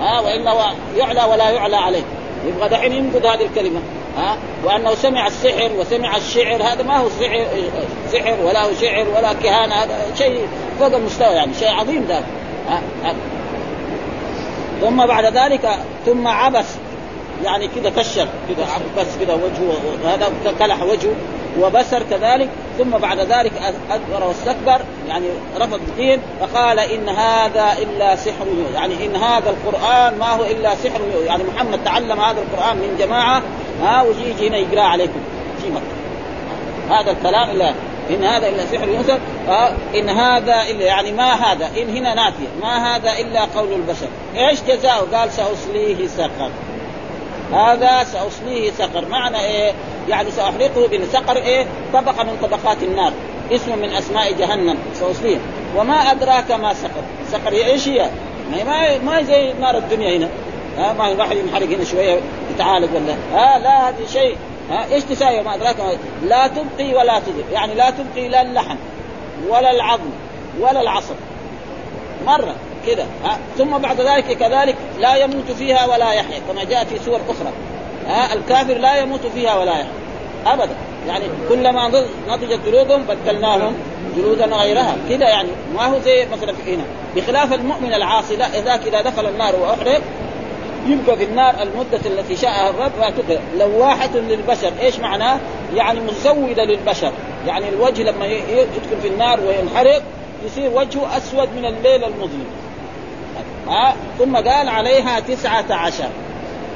ها 0.00 0.20
وإنه 0.20 0.54
يعلى 0.96 1.24
ولا 1.24 1.50
يعلى 1.50 1.76
عليه. 1.76 2.02
يبغى 2.46 2.68
دحين 2.68 2.92
ينقض 2.92 3.26
هذه 3.26 3.46
الكلمة. 3.46 3.80
ها 4.18 4.36
وأنه 4.64 4.94
سمع 4.94 5.26
السحر 5.26 5.70
وسمع 5.78 6.16
الشعر. 6.16 6.62
هذا 6.62 6.82
ما 6.82 6.96
هو 6.96 7.08
سحر 7.08 7.46
سحر 8.12 8.36
ولا 8.44 8.64
هو 8.64 8.70
شعر 8.80 9.06
ولا 9.16 9.32
كهانة. 9.32 9.74
هذا 9.74 10.14
شيء 10.18 10.46
فوق 10.78 10.94
المستوى 10.94 11.34
يعني 11.34 11.54
شيء 11.54 11.68
عظيم 11.68 12.04
ذاك 12.08 12.24
ها. 12.68 13.14
ثم 14.80 15.06
بعد 15.06 15.24
ذلك 15.24 15.70
ثم 16.06 16.28
عبس. 16.28 16.76
يعني 17.44 17.68
كذا 17.68 17.90
كشر 17.90 18.28
كذا 18.48 18.66
بس 18.98 19.06
كذا 19.20 19.34
وجهه 19.34 20.14
هذا 20.14 20.32
كلح 20.58 20.82
وجهه 20.82 21.14
وبسر 21.60 22.02
كذلك. 22.10 22.48
ثم 22.78 22.90
بعد 22.90 23.18
ذلك 23.18 23.52
أدبر 23.90 24.28
واستكبر 24.28 24.80
يعني 25.08 25.26
رفض 25.56 25.80
الدين 25.88 26.20
فقال 26.40 26.78
إن 26.78 27.08
هذا 27.08 27.72
إلا 27.82 28.16
سحر 28.16 28.46
يعني 28.74 29.06
إن 29.06 29.16
هذا 29.16 29.50
القرآن 29.50 30.18
ما 30.18 30.30
هو 30.30 30.44
إلا 30.44 30.74
سحر 30.74 31.00
يعني 31.26 31.42
محمد 31.44 31.84
تعلم 31.84 32.20
هذا 32.20 32.40
القرآن 32.40 32.76
من 32.76 32.96
جماعة 32.98 33.42
ها 33.82 34.02
ويجي 34.02 34.48
هنا 34.48 34.56
يقرأ 34.56 34.82
عليكم 34.82 35.20
في 35.62 35.70
مكة. 35.70 35.98
هذا 36.90 37.10
الكلام 37.10 37.50
إلا 37.50 37.74
إن 38.10 38.24
هذا 38.24 38.48
إلا 38.48 38.66
سحر 38.72 38.88
يوسف 38.88 39.18
آه 39.48 39.72
إن 39.94 40.08
هذا 40.08 40.62
إلا 40.70 40.84
يعني 40.84 41.12
ما 41.12 41.32
هذا؟ 41.32 41.66
إن 41.82 41.96
هنا 41.96 42.14
نافية 42.14 42.48
ما 42.62 42.96
هذا 42.96 43.12
إلا 43.18 43.40
قول 43.40 43.72
البشر. 43.72 44.08
إيش 44.36 44.62
جزاؤه 44.62 45.18
قال 45.18 45.32
سأصليه 45.32 46.06
سقر 46.06 46.50
هذا 47.52 48.04
سأصليه 48.04 48.70
سقر. 48.70 49.08
معنى 49.08 49.40
إيه؟ 49.40 49.72
يعني 50.08 50.30
سأحرقه 50.30 50.88
بالسقر 50.88 51.36
إيه؟ 51.36 51.66
طبقة 51.92 52.24
من 52.24 52.38
طبقات 52.42 52.82
النار. 52.82 53.12
اسم 53.52 53.78
من 53.78 53.92
أسماء 53.92 54.32
جهنم. 54.32 54.78
سأصليه. 54.94 55.38
وما 55.76 55.94
أدراك 55.94 56.50
ما 56.50 56.74
سقر. 56.74 57.02
سقر 57.32 57.52
إيش 57.52 57.88
هي؟ 57.88 58.10
ما 58.66 58.98
ما 58.98 59.22
زي 59.22 59.52
نار 59.52 59.76
الدنيا 59.76 60.16
هنا. 60.16 60.28
ها؟ 60.78 60.92
ما 60.92 61.12
الواحد 61.12 61.36
ينحرق 61.36 61.66
هنا 61.66 61.84
شوية 61.84 62.20
يتعالج 62.54 62.94
ولا 62.94 63.14
ها؟ 63.32 63.58
لا 63.58 63.88
هذا 63.88 64.06
شيء. 64.12 64.36
ها؟ 64.70 64.94
إيش 64.94 65.04
تساوي؟ 65.04 65.42
ما 65.42 65.54
أدراك 65.54 65.76
لا 66.22 66.46
تبقي 66.46 66.94
ولا 66.94 67.18
تذر 67.18 67.44
يعني 67.52 67.74
لا 67.74 67.90
تبقي 67.90 68.28
لا 68.28 68.42
اللحم 68.42 68.76
ولا 69.48 69.70
العظم 69.70 70.10
ولا 70.60 70.80
العصب. 70.80 71.14
مرة. 72.26 72.54
كذا 72.88 73.06
ثم 73.58 73.78
بعد 73.78 74.00
ذلك 74.00 74.24
كذلك 74.38 74.76
لا 75.00 75.16
يموت 75.16 75.50
فيها 75.58 75.86
ولا 75.86 76.12
يحيا 76.12 76.40
كما 76.48 76.64
جاء 76.64 76.84
في 76.84 76.98
سور 77.04 77.20
أخرى 77.28 77.52
ها؟ 78.08 78.34
الكافر 78.34 78.74
لا 78.74 78.96
يموت 78.96 79.26
فيها 79.34 79.58
ولا 79.58 79.72
يحيا 79.72 79.92
أبدا. 80.46 80.74
يعني 81.08 81.24
كلما 81.48 81.88
نضجت 82.28 82.60
جلودهم 82.66 83.02
بدلناهم 83.02 83.74
جلودا 84.16 84.46
غيرها 84.46 84.96
كذا 85.08 85.28
يعني 85.28 85.48
ما 85.74 85.86
هو 85.86 85.98
زي 86.04 86.26
مثلا 86.32 86.52
في 86.52 86.74
هنا. 86.74 86.84
بخلاف 87.16 87.52
المؤمن 87.52 87.94
العاصي 87.94 88.36
لا 88.36 88.58
اذا 88.58 88.74
إذا 88.74 89.00
دخل 89.00 89.26
النار 89.26 89.56
وأحرق 89.56 90.00
يبقى 90.86 91.16
في 91.16 91.24
النار 91.24 91.54
المدة 91.62 92.00
التي 92.06 92.36
شاءها 92.36 92.70
الرب 92.70 92.92
وتقرأ 92.98 93.40
لواحة 93.58 94.16
للبشر. 94.16 94.72
إيش 94.80 94.98
معناه؟ 94.98 95.38
يعني 95.74 96.00
مزودة 96.00 96.64
للبشر. 96.64 97.12
يعني 97.46 97.68
الوجه 97.68 98.02
لما 98.02 98.26
يدخل 98.26 99.00
في 99.02 99.08
النار 99.08 99.40
وينحرق 99.40 100.02
يصير 100.46 100.70
وجهه 100.70 101.16
أسود 101.16 101.48
من 101.56 101.64
الليل 101.64 102.04
المظلم. 102.04 102.46
ها؟ 103.68 103.94
ثم 104.18 104.36
قال 104.36 104.68
عليها 104.68 105.20
تسعة 105.20 105.64
عشر. 105.70 106.08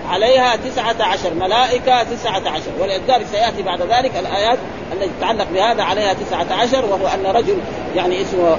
عليها 0.09 0.57
تسعة 0.57 0.97
عشر. 1.01 1.35
ملائكة 1.35 2.03
تسعة 2.03 2.43
عشر. 2.49 2.71
ولذلك 2.81 3.27
سيأتي 3.33 3.63
بعد 3.63 3.83
ذلك 3.83 4.17
الآيات 4.17 4.59
التي 4.93 5.11
تتعلق 5.19 5.47
بهذا 5.55 5.83
عليها 5.83 6.13
تسعة 6.13 6.47
عشر 6.51 6.85
وهو 6.85 7.07
أن 7.07 7.27
رجل 7.27 7.59
يعني 7.97 8.23
اسمه 8.23 8.57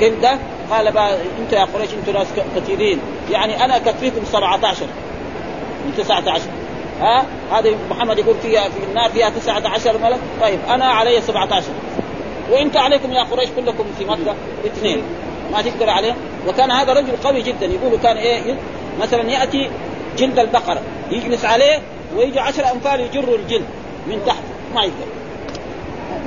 كلدة. 0.00 0.38
قال 0.70 0.98
أنت 1.38 1.52
يا 1.52 1.64
قريش 1.64 1.90
أنتم 1.94 2.12
ناس 2.12 2.26
كثيرين 2.56 2.98
يعني 3.30 3.64
أنا 3.64 3.76
أكفيكم 3.76 4.24
17 4.24 4.86
من 5.86 5.94
19 5.96 6.42
ها؟ 7.00 7.24
هذه 7.52 7.76
محمد 7.90 8.18
يقول 8.18 8.34
فيها 8.42 8.62
في 8.62 8.84
النار 8.88 9.10
فيها 9.10 9.30
19 9.30 9.98
ملك. 9.98 10.18
طيب 10.40 10.58
أنا 10.68 10.84
علي 10.84 11.20
17 11.20 11.66
وانت 12.52 12.76
عليكم 12.76 13.12
يا 13.12 13.22
قريش 13.22 13.50
كلكم 13.56 13.84
في 13.98 14.04
مكة. 14.04 14.34
اثنين. 14.66 15.02
ما 15.52 15.62
تقدر 15.62 15.90
عليهم 15.90 16.16
وكان 16.48 16.70
هذا 16.70 16.92
رجل 16.92 17.16
قوي 17.24 17.42
جدا. 17.42 17.66
يقول 17.66 17.98
كان 18.02 18.16
إيه 18.16 18.54
مثلا 19.00 19.30
يأتي 19.30 19.70
جلد 20.18 20.38
البقرة 20.38 20.80
يجلس 21.10 21.44
عليه 21.44 21.78
ويجي 22.16 22.40
10 22.40 22.72
امثال 22.72 23.00
يجروا 23.00 23.36
الجلد 23.36 23.66
من 24.06 24.22
تحت 24.26 24.42
ما 24.74 24.82
يقدر. 24.82 25.06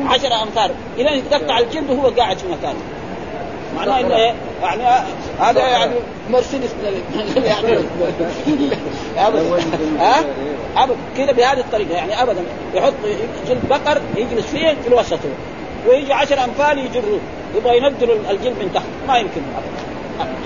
10 0.06 0.43
امثال 0.43 0.71
إلى 0.97 1.17
يتقطع 1.17 1.60
الجلد 1.60 1.89
وهو 1.89 2.08
قاعد 2.10 2.38
في 2.38 2.47
مكانه. 2.47 2.80
معناه 3.75 3.99
إنه 3.99 4.15
إيه؟ 4.15 4.34
يعني 4.63 4.84
هذا 5.39 5.67
يعني 5.67 5.93
مرسيدس 6.30 6.69
يعني 7.36 7.77
ابدا. 9.27 9.41
ها؟ 9.99 10.25
ابدا. 10.77 10.95
كذا 11.17 11.32
بهذه 11.32 11.60
الطريقة 11.60 11.93
يعني 11.93 12.23
ابدا. 12.23 12.41
يحط 12.73 12.93
جلد 13.47 13.67
بقر 13.69 14.01
يجلس 14.15 14.45
فيه 14.45 14.75
في 14.84 14.88
الوسط. 14.88 15.19
ويجي 15.88 16.13
عشر 16.13 16.43
امثال 16.43 16.77
يجروه 16.86 17.19
يبغى 17.56 17.77
ينزلوا 17.77 18.15
الجلد 18.30 18.56
من 18.60 18.71
تحت. 18.73 18.86
ما 19.08 19.17
يمكن. 19.17 19.41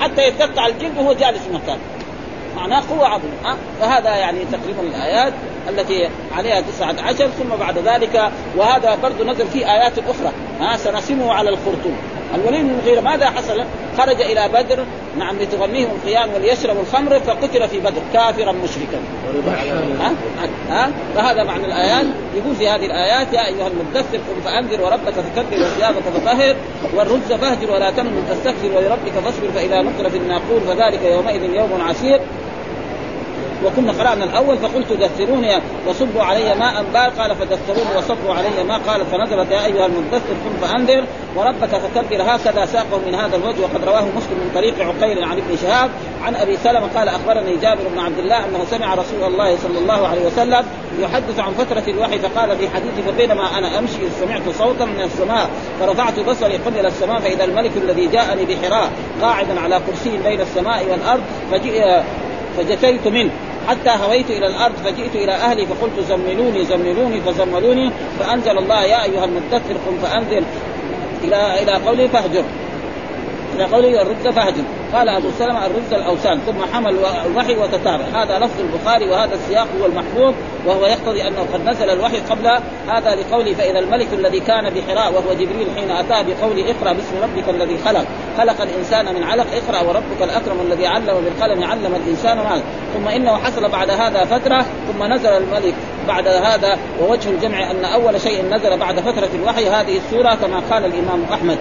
حتى 0.02 0.28
يتقطع 0.28 0.68
الجلد 0.68 0.98
وهو 0.98 1.14
جالس 1.14 1.40
في 1.40 1.54
مكانه 1.54 1.80
معناه 2.56 2.84
قوة 2.90 3.08
عظيمة 3.08 3.34
أه؟ 3.46 3.56
فهذا 3.80 4.10
يعني 4.16 4.40
تقريبا 4.46 4.82
الآيات 4.82 5.34
التي 5.70 6.10
عليها 6.32 6.62
تسعة 6.62 6.96
عشر 7.02 7.28
ثم 7.28 7.56
بعد 7.60 7.78
ذلك 7.78 8.32
وهذا 8.58 8.96
برضه 8.96 9.24
نزل 9.32 9.48
في 9.48 9.72
آيات 9.72 9.94
أخرى 10.00 10.32
أه؟ 10.62 10.76
سنسمه 10.76 11.34
على 11.34 11.50
الخرطوم 11.50 11.98
الوليد 12.36 12.62
بن 12.62 12.70
المغيرة 12.70 13.02
ماذا 13.02 13.30
حصل؟ 13.30 13.64
خرج 13.98 14.22
إلى 14.22 14.50
بدر 14.54 14.86
نعم 15.18 15.40
لتغنيهم 15.40 15.90
القيام 15.96 16.34
وليشربوا 16.34 16.82
الخمر 16.82 17.20
فقتل 17.20 17.68
في 17.68 17.80
بدر 17.80 18.02
كافرا 18.14 18.52
مشركا. 18.52 19.00
ها؟ 20.00 20.12
ها؟ 20.70 20.92
فهذا 21.16 21.44
معنى 21.44 21.66
الآيات. 21.66 22.06
يقول 22.36 22.56
في 22.56 22.70
هذه 22.70 22.86
الآيات 22.86 23.34
يا 23.34 23.48
أيها 23.48 23.68
المدثر 23.68 24.18
قم 24.18 24.42
فأنذر 24.46 24.82
وربك 24.82 25.14
فكبر 25.14 25.64
وثيابك 25.66 26.02
فطهر 26.02 26.56
والرجز 26.96 27.34
فاهجر 27.34 27.72
ولا 27.72 27.92
تمن 27.92 28.26
تستكثر 28.30 28.78
ولربك 28.78 29.12
فاصبر 29.12 29.52
فإذا 29.56 29.82
نقر 29.82 30.10
في 30.10 30.18
الناقور 30.18 30.60
فذلك 30.60 31.04
يومئذ 31.04 31.44
يوم 31.44 31.82
عسير. 31.82 32.20
وكنا 33.66 33.92
قرأنا 33.92 34.24
الأول 34.24 34.58
فقلت 34.58 34.94
دثروني 34.94 35.62
وصبوا 35.88 36.24
علي 36.24 36.56
ماء 36.56 36.84
بال 36.94 37.22
قال 37.22 37.36
فدثروني 37.36 37.98
وصبوا 37.98 38.34
علي 38.34 38.64
ماء. 38.68 38.80
قال 38.88 39.06
فنزلت 39.06 39.52
يا 39.52 39.66
أيها 39.66 39.86
المدثر 39.86 40.34
قم 40.46 40.68
فأنذر. 40.68 41.04
وربك 41.36 41.70
فكبر. 41.70 42.22
هكذا 42.22 42.66
ساقه 42.66 43.00
من 43.08 43.16
هذا 43.16 43.36
الوجه. 43.36 43.62
وقد 43.62 43.84
رواه 43.86 44.02
مسلم 44.02 44.38
من 44.38 44.52
طريق 44.56 44.76
عقيل 44.80 45.24
عن 45.24 45.38
ابن 45.38 45.58
شهاب 45.62 45.90
عن 46.24 46.36
أبي 46.36 46.58
سلمة 46.58 46.88
قال 46.96 47.10
أخبرني 47.10 47.58
جابر 47.58 47.88
بن 47.94 48.00
عبد 48.00 48.18
الله 48.18 48.46
أنه 48.46 48.66
سمع 48.72 48.94
رسول 48.94 49.24
الله 49.24 49.58
صلى 49.58 49.80
الله 49.80 50.08
عليه 50.08 50.26
وسلم 50.26 50.66
يحدث 51.00 51.40
عن 51.40 51.54
فترة 51.54 51.84
الوحي 51.88 52.20
فقال 52.20 52.58
في 52.58 52.70
حديث 52.70 52.92
فبينما 53.08 53.58
أنا 53.58 53.80
أمشي 53.80 54.10
سمعت 54.20 54.42
صوتا 54.58 54.86
من 54.86 55.02
السماء 55.02 55.50
فرفعت 55.80 56.20
بصري 56.20 56.58
قبل 56.58 56.86
السماء 56.86 57.20
فإذا 57.20 57.44
الملك 57.44 57.72
الذي 57.78 58.08
جاءني 58.08 58.46
بحراء 58.46 58.92
قاعدا 59.22 59.60
على 59.60 59.82
كرسي 59.88 60.18
بين 60.18 60.42
السماء 60.42 60.86
والأرض 60.92 61.22
فجثيت 62.58 63.08
منه. 63.08 63.32
حتى 63.68 63.90
هويت 63.90 64.30
إلى 64.30 64.48
الأرض 64.48 64.76
فجئت 64.76 65.16
إلى 65.16 65.32
أهلي 65.32 65.66
فقلت 65.66 66.00
زملوني 66.00 66.66
زملوني 66.66 67.22
فزملوني 67.22 67.92
فأنزل 68.20 68.58
الله 68.58 68.84
يا 68.84 69.04
أيها 69.04 69.26
المدثر 69.26 69.74
قم 69.88 69.98
فأنزل 70.02 70.44
إلى 71.24 71.64
إلى 71.64 71.72
قوله 71.72 72.08
فاهجر. 72.08 72.44
إلى 73.56 73.64
قوله 73.64 74.02
الرز 74.02 74.28
فاهجر. 74.36 74.64
قال 74.94 75.10
أبو 75.10 75.28
سلمة 75.40 75.66
الرز 75.66 75.94
الأوثان 75.94 76.40
ثم 76.40 76.66
حمل 76.74 76.98
الوحي 77.26 77.56
وتتابع. 77.56 78.06
هذا 78.14 78.40
لفظ 78.40 78.60
البخاري 78.60 79.10
وهذا 79.10 79.36
السياق 79.36 79.68
هو 79.82 79.86
المحفوظ 79.86 80.34
وهو 80.66 80.86
يقتضي 80.86 81.28
أنه 81.28 81.48
قد 81.54 81.70
نزل 81.70 81.90
الوحي 81.90 82.20
قبل 82.20 82.48
هذا 82.88 83.16
لقوله 83.16 83.54
فإذا 83.54 83.80
الملك 83.80 84.08
الذي 84.14 84.40
كان 84.40 84.70
بحراء 84.70 85.14
وهو 85.14 85.34
جبريل 85.34 85.68
حين 85.76 85.92
أتاه 85.92 86.22
بقول 86.22 86.60
اقرأ 86.60 86.94
باسم 86.94 87.16
ربك 87.24 87.50
الذي 87.50 87.78
خلق. 87.78 88.06
خلق 88.38 88.62
الإنسان 88.62 89.16
من 89.16 89.24
علق 89.24 89.48
اقرأ 89.54 89.88
وربك 89.88 90.22
الأكرم 90.22 90.62
الذي 90.62 90.88
علم 90.88 91.06
بالقلم 91.06 91.64
علم 91.64 91.96
الإنسان 91.96 92.38
ما. 92.38 92.62
ثم 92.94 93.08
إنه 93.08 93.38
حصل 93.38 93.70
بعد 93.70 93.90
هذا 93.90 94.26
فترة 94.26 94.66
ثم 94.88 95.14
نزل 95.14 95.30
الملك 95.30 95.74
بعد 96.08 96.28
هذا 96.28 96.78
ووجه 97.02 97.30
الجمع 97.30 97.72
أن 97.72 97.86
أول 97.86 98.22
شيء 98.22 98.46
نزل 98.52 98.78
بعد 98.78 99.00
فترة 99.00 99.30
الوحي 99.36 99.70
هذه 99.70 99.98
السورة 99.98 100.36
كما 100.36 100.62
قال 100.72 100.86
الإمام 100.86 101.24
أحمد. 101.34 101.58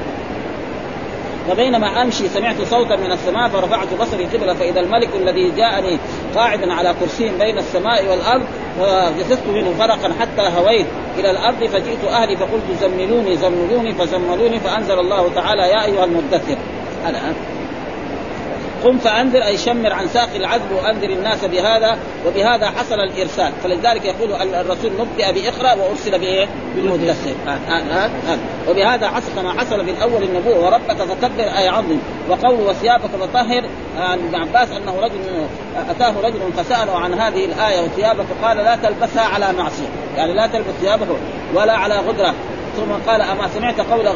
فبينما 1.51 2.03
أمشي 2.03 2.29
سمعت 2.29 2.63
صوتا 2.63 2.97
من 2.97 3.13
السماء 3.13 3.49
فرفعت 3.49 3.95
بصري 4.01 4.25
قبلة 4.25 4.55
فإذا 4.55 4.81
الملك 4.81 5.09
الذي 5.23 5.51
جاءني 5.51 5.99
قاعدا 6.35 6.73
على 6.73 6.95
كرسي 7.01 7.29
بين 7.39 7.59
السماء 7.59 8.07
والأرض 8.11 8.43
فجسست 8.81 9.47
منه 9.47 9.75
فرقا 9.79 10.15
حتى 10.21 10.43
هويت 10.59 10.87
إلى 11.19 11.31
الأرض 11.31 11.65
فجئت 11.65 12.05
أهلي 12.05 12.37
فقلت 12.37 12.65
زملوني 12.81 13.37
زملوني 13.37 13.95
فزملوني 13.95 14.61
فأنزل 14.61 14.99
الله 14.99 15.31
تعالى 15.35 15.63
يا 15.63 15.85
أيها 15.85 16.05
المدثر. 16.05 16.57
قم 18.85 18.99
فأنذر 18.99 19.45
أي 19.45 19.59
شمر 19.59 19.93
عن 19.93 20.09
ساق 20.09 20.29
العذب 20.35 20.73
وأنذر 20.73 21.11
الناس 21.11 21.45
بهذا 21.45 21.99
وبهذا 22.27 22.71
حصل 22.71 22.95
الإرسال. 22.95 23.53
فلذلك 23.63 24.05
يقول 24.05 24.33
الرسول 24.55 24.91
نبئ 25.01 25.33
باقرا 25.33 25.75
وأرسل 25.75 26.19
بإيه؟ 26.19 26.49
بالمدثر. 26.77 27.35
وبهذا 28.69 29.09
حصل 29.09 29.45
ما 29.45 29.61
حصل 29.61 29.85
في 29.85 29.91
الأول 29.91 30.23
النبوة. 30.23 30.59
وربك 30.65 30.97
فكبر 30.97 31.45
أي 31.59 31.69
عظم 31.69 31.99
وقول 32.29 32.61
وثيابك 32.61 33.11
فطهر. 33.21 33.65
عن 33.99 34.19
ابن 34.19 34.35
عباس 34.35 34.69
أنه 34.71 35.01
رجل 35.01 35.47
أتاه 35.91 36.21
رجل 36.21 36.41
فسأله 36.57 36.99
عن 36.99 37.15
هذه 37.15 37.45
الآية 37.45 37.81
وثيابك 37.81 38.27
قال 38.43 38.57
لا 38.57 38.77
تلبسها 38.77 39.23
على 39.23 39.53
معصية. 39.53 39.89
يعني 40.17 40.35
لا 40.35 40.47
تلبس 40.47 40.75
ثيابك 40.81 41.09
ولا 41.55 41.73
على 41.73 41.95
غدرة. 41.95 42.35
ثم 42.81 43.11
قال 43.11 43.23
أما 43.23 43.49
سمعت 43.49 43.81
قول 43.81 44.09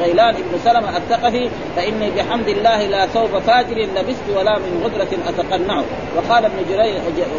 غيلان 0.00 0.34
بن 0.34 0.58
سلمة 0.64 0.96
الثقفي 0.96 1.50
فإني 1.76 2.10
بحمد 2.10 2.48
الله 2.48 2.86
لا 2.86 3.06
ثوب 3.06 3.38
فاجر 3.38 3.76
لبست 3.76 4.22
ولا 4.36 4.58
من 4.58 4.82
غدرة 4.84 5.08
اتقنع 5.28 5.82
وقال 6.16 6.44
ابن 6.44 6.58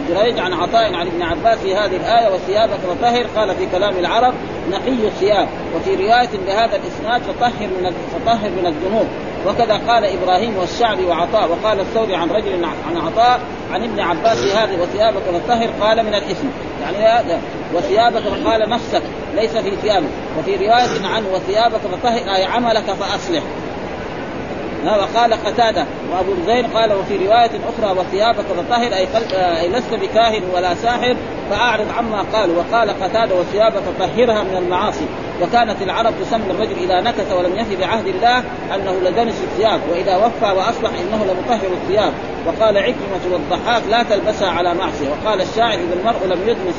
جريج 0.10 0.40
عن 0.40 0.54
عطاء 0.54 0.94
عن 0.94 1.08
ابن 1.08 1.22
عباس 1.22 1.60
في 1.60 1.76
هذه 1.76 1.96
الآية 1.96 2.34
وثيابك 2.34 2.80
فطهر 2.80 3.26
قال 3.36 3.56
في 3.56 3.66
كلام 3.66 3.98
العرب 3.98 4.34
نقي 4.72 5.08
الثياب. 5.08 5.48
وفي 5.76 5.96
رواية 5.96 6.30
بهذا 6.48 6.76
الإسناد 6.76 7.22
فطهر 7.22 7.68
من 7.68 7.96
فطهر 8.14 8.50
من 8.50 8.66
الذنوب. 8.66 9.08
وكذا 9.48 9.82
قال 9.88 10.06
إبراهيم 10.06 10.58
والشعبي 10.58 11.06
وعطاء. 11.06 11.50
وقال 11.52 11.80
الثوري 11.80 12.16
عن 12.16 12.30
رجل 12.30 12.66
عن 12.66 12.98
عطاء 12.98 13.40
عن 13.72 13.84
ابن 13.84 14.00
عباس 14.00 14.38
هذه 14.38 14.82
وثيابك 14.82 15.22
فطهر 15.22 15.70
قال 15.82 16.04
من 16.04 16.14
الإثم. 16.14 16.48
يعني 16.82 16.98
وثيابك 17.74 18.22
فقال 18.22 18.70
نفسك 18.70 19.02
ليس 19.36 19.58
في 19.58 19.76
ثيابك 19.76 20.10
وفي 20.40 20.56
رواية 20.56 21.08
عنه 21.08 21.28
وثيابك 21.34 21.80
فطهر 21.80 22.36
أي 22.36 22.44
عملك 22.44 22.84
فأصلح. 22.84 23.44
وقال 24.92 25.34
قتادة 25.34 25.86
وأبو 26.12 26.32
الزين 26.32 26.68
قال 26.68 26.94
وفي 26.94 27.18
رواية 27.28 27.52
أخرى 27.70 28.00
وثيابك 28.00 28.46
فطهر 28.46 28.94
أي, 28.94 29.08
أي 29.60 29.70
لست 29.70 29.94
بكاهن 29.94 30.42
ولا 30.56 30.76
ساحر 30.76 31.16
فأعرض 31.50 31.88
عما 31.98 32.22
قال 32.34 32.58
وقال 32.58 32.90
قتادة 32.90 33.36
وثيابك 33.36 33.84
طهرها 34.00 34.44
من 34.44 34.58
المعاصي 34.58 35.06
وكانت 35.42 35.82
العرب 35.82 36.14
تسمي 36.22 36.52
الرجل 36.52 36.76
إذا 36.84 37.02
نكث 37.02 37.34
ولم 37.34 37.56
يفي 37.56 37.76
بعهد 37.76 38.08
الله 38.08 38.38
أنه 38.76 39.10
لدنس 39.10 39.36
الثياب 39.44 39.80
وإذا 39.92 40.16
وفى 40.16 40.46
واصلح 40.46 40.92
إنه 41.00 41.26
لمطهر 41.26 41.72
الثياب 41.82 42.14
وقال 42.48 42.78
عكرمة 42.78 43.34
والضحاك 43.34 43.84
لا 43.90 44.04
تلبسها 44.04 44.50
على 44.50 44.74
معصية 44.74 45.08
وقال 45.10 45.42
الشاعر 45.42 45.74
إذا 45.74 45.94
المرء 46.00 46.26
لم 46.26 46.50
يدنس 46.50 46.76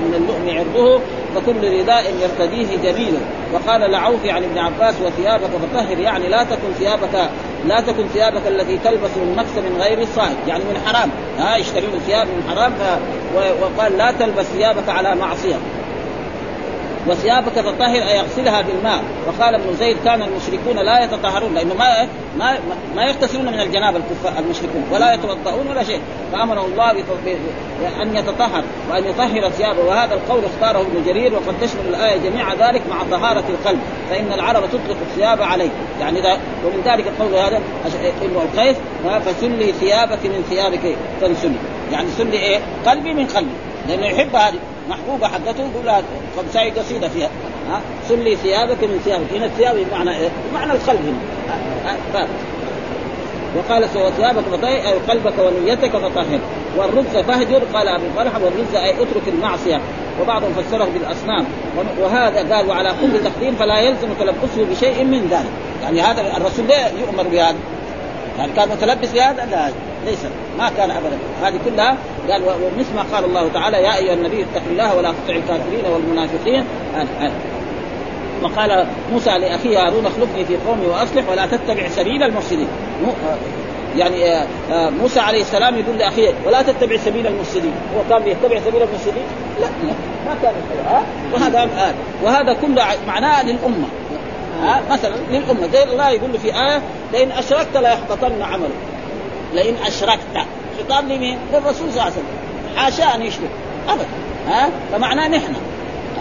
من 0.00 0.14
اللؤم 0.16 0.58
عرضه 0.58 1.00
فكل 1.34 1.80
رداء 1.80 2.14
يرتديه 2.22 2.76
جميل 2.76 3.14
وقال 3.52 3.90
لعوفي 3.90 4.30
عن 4.30 4.44
ابن 4.44 4.58
عباس 4.58 4.94
وثيابك 5.00 5.50
فطهر 5.50 5.98
يعني 5.98 6.28
لا 6.28 6.44
تكن 6.44 6.72
ثيابك 6.78 7.30
لا 7.66 7.80
تكن 7.80 8.08
ثيابك 8.08 8.46
التي 8.46 8.78
تلبس 8.78 9.10
المكس 9.16 9.50
من 9.56 9.80
غير 9.80 10.02
الصائد 10.02 10.36
يعني 10.46 10.64
من 10.64 10.80
حرام. 10.86 11.10
ها 11.38 11.56
يشترون 11.56 11.98
ثياب 12.06 12.26
من 12.26 12.44
حرام 12.48 12.72
وقال 13.62 13.98
لا 13.98 14.12
تلبس 14.12 14.44
ثيابك 14.44 14.88
على 14.88 15.14
معصية. 15.14 15.56
وثيابك 17.06 17.52
تطهر 17.52 18.02
أي 18.08 18.16
يغسلها 18.16 18.62
بالماء. 18.62 19.02
وقال 19.26 19.54
ابن 19.54 19.76
زيد 19.76 19.96
كان 20.04 20.22
المشركون 20.22 20.76
لا 20.76 21.04
يتطهرون 21.04 21.54
لأنه 21.54 21.74
ما 21.74 22.08
ما 22.38 22.58
ما 22.96 23.02
يغتسلون 23.04 23.46
من 23.46 23.60
الكفار 23.96 24.38
المشركون 24.38 24.84
ولا 24.92 25.14
يتوضؤون 25.14 25.66
ولا 25.68 25.84
شيء. 25.84 26.00
فأمره 26.32 26.64
الله 26.64 26.92
أن 28.02 28.16
يتطهر 28.16 28.62
وأن 28.90 29.04
يطهر 29.04 29.50
ثيابه. 29.50 29.84
وهذا 29.84 30.14
القول 30.14 30.42
اختاره 30.44 30.80
ابن 30.80 31.04
جرير 31.06 31.34
وقد 31.34 31.54
تشمل 31.62 31.88
الآية 31.88 32.16
جميع 32.16 32.52
ذلك 32.52 32.82
مع 32.90 33.18
طهارة 33.18 33.44
القلب. 33.48 33.80
فإن 34.10 34.32
العرب 34.32 34.62
تطلق 34.68 34.96
الثياب 35.10 35.42
عليه. 35.42 35.70
يعني 36.00 36.20
ذا 36.20 36.32
ومن 36.64 36.82
ذلك 36.84 37.06
القول 37.06 37.34
هذا 37.34 37.60
ابن 38.22 38.36
القيس 38.36 38.76
فسلي 39.20 39.72
ثيابك 39.72 40.26
من 40.26 40.44
ثيابك 40.50 40.96
فانسلي 41.20 41.56
يعني 41.92 42.08
سلي 42.18 42.38
إيه؟ 42.38 42.58
قلبي 42.86 43.14
من 43.14 43.26
قلبي. 43.26 43.54
لأنه 43.88 44.06
يحب 44.06 44.36
هذه 44.36 44.58
محبوبة 44.88 45.28
حقته 45.28 45.60
يقول 45.60 45.86
لها 45.86 46.02
خمساي 46.36 46.70
قصيده 46.70 47.08
فيها. 47.08 47.28
ها؟ 47.70 47.80
سلي 48.08 48.36
ثيابك 48.36 48.84
من 48.84 49.00
ثيابك 49.04 49.32
هنا 49.32 49.46
الثياب 49.46 49.76
بمعنى 49.90 50.16
إيه؟ 50.16 50.28
بمعنى 50.50 50.72
القلب 50.72 51.00
هنا. 51.00 52.26
وقال 53.56 53.88
سوى 53.90 54.10
ثيابك 54.10 54.42
فطهر 54.42 54.76
اي 54.76 54.92
قلبك 54.92 55.32
ونيتك 55.38 55.90
فطهر 55.90 56.38
والرجز 56.76 57.16
فهجر 57.16 57.62
قال 57.74 57.88
أبي 57.88 58.04
طلحة. 58.16 58.44
والرجز 58.44 58.74
أي 58.74 58.90
اترك 58.90 59.28
المعصية. 59.28 59.80
وبعضهم 60.20 60.52
فسره 60.52 60.88
بالأصنام. 60.94 61.44
وهذا 62.00 62.54
قال 62.56 62.68
وعلى 62.68 62.94
كل 63.00 63.24
تقديم 63.24 63.54
فلا 63.54 63.80
يلزم 63.80 64.08
تلبسه 64.20 64.64
بشيء 64.70 65.04
من 65.04 65.28
ذلك. 65.30 65.50
يعني 65.82 66.00
هذا 66.00 66.36
الرسول 66.36 66.66
ليه 66.66 66.92
يؤمر 67.00 67.22
بهذا؟ 67.22 67.56
يعني 68.38 68.52
كان 68.52 68.68
متلبس 68.68 69.08
بهذا؟ 69.08 69.46
لا 69.50 69.70
ليس. 70.06 70.18
ما 70.58 70.70
كان 70.76 70.90
ابدا. 70.90 71.18
هذه 71.42 71.58
كلها 71.64 71.96
قال 72.30 72.42
ومثل 72.42 72.94
ما 72.96 73.04
قال 73.12 73.24
الله 73.24 73.48
تعالى 73.48 73.76
يا 73.76 73.96
أيها 73.96 74.14
النبي 74.14 74.42
اتق 74.42 74.62
الله 74.70 74.96
ولا 74.96 75.12
تطع 75.12 75.34
الكافرين 75.36 75.84
والمنافقين. 75.92 76.64
وقال 78.42 78.86
موسى 79.12 79.30
لأخيه 79.30 79.86
هارون 79.86 80.06
اخلفني 80.06 80.44
في 80.44 80.56
قومي 80.66 80.86
وأصلح 80.86 81.28
ولا 81.30 81.46
تتبع 81.46 81.88
سبيل 81.88 82.22
المفسدين. 82.22 82.68
يعني 83.96 84.32
آه، 84.32 84.46
آه، 84.72 84.90
موسى 84.90 85.20
عليه 85.20 85.40
السلام 85.40 85.78
يقول 85.78 85.98
لأخيه 85.98 86.32
ولا 86.46 86.62
تتبع 86.62 86.96
سبيل 86.96 87.26
المفسدين. 87.26 87.72
هو 87.96 88.02
كان 88.10 88.22
بيتبع 88.22 88.60
سبيل 88.60 88.82
المفسدين؟ 88.82 89.24
لا 89.60 89.66
لا 89.66 89.94
ما 90.26 90.36
كان 90.42 90.54
وهذا 91.32 91.62
آه 91.62 91.94
وهذا 92.24 92.52
كله 92.52 92.84
معناه 93.06 93.42
للأمة. 93.42 93.86
ها 94.64 94.82
مثلا 94.90 95.14
للامه 95.30 95.68
زي 95.72 95.82
الله 95.82 96.10
يقول 96.10 96.32
له 96.32 96.38
في 96.38 96.48
آية 96.48 96.82
لئن 97.12 97.32
أشركت 97.32 97.76
ليحبطن 97.76 98.42
عملك. 98.42 98.70
لئن 99.54 99.74
أشركت. 99.86 100.46
خطاب 100.78 101.04
لمين؟ 101.04 101.38
للرسول 101.52 101.74
صلى 101.74 101.90
الله 101.90 102.02
عليه 102.02 102.12
وسلم. 102.12 102.76
حاشا 102.76 103.14
أن 103.14 103.22
يشرك. 103.22 103.50
ابدا. 103.88 104.06
ها؟ 104.48 104.68
فمعناه 104.92 105.28
نحن. 105.28 105.54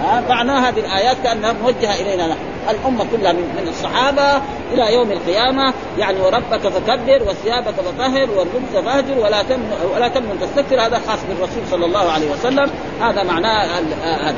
ها؟ 0.03 0.23
معناه 0.29 0.69
هذه 0.69 0.79
الآيات 0.79 1.17
كانها 1.23 1.53
موجهه 1.63 1.93
إلينا 1.93 2.27
نحن. 2.27 2.39
الأمة 2.69 3.05
كلها 3.11 3.31
من, 3.31 3.67
الصحابة 3.67 4.41
إلى 4.73 4.93
يوم 4.93 5.11
القيامة. 5.11 5.73
يعني 5.97 6.21
وربك 6.21 6.67
فكبر 6.67 7.23
وثيابك 7.27 7.73
فطهر 7.73 8.29
والرجز 8.31 8.85
فاهجر 8.85 9.19
ولا 9.19 9.43
تمن 9.43 9.71
ولا 9.95 10.07
تمن 10.07 10.39
تستكثر. 10.41 10.85
هذا 10.85 11.01
خاص 11.07 11.19
بالرسول 11.29 11.63
صلى 11.71 11.85
الله 11.85 12.11
عليه 12.11 12.31
وسلم. 12.31 12.69
هذا 13.01 13.23
معناه 13.23 13.65
هذا. 14.03 14.35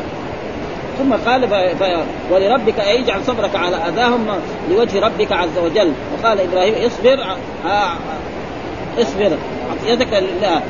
ثم 1.00 1.14
قال 1.30 1.48
ف... 1.48 1.84
ولربك 2.32 2.80
أن 2.80 3.02
يجعل 3.02 3.24
صبرك 3.24 3.56
على 3.56 3.76
أذاهم 3.76 4.28
لوجه 4.70 5.00
ربك 5.00 5.32
عز 5.32 5.58
وجل. 5.58 5.94
وقال 6.14 6.40
إبراهيم 6.40 6.76
اصبر 6.86 7.38
اصبر. 9.02 9.38
يدك 9.88 10.14
لله 10.14 10.62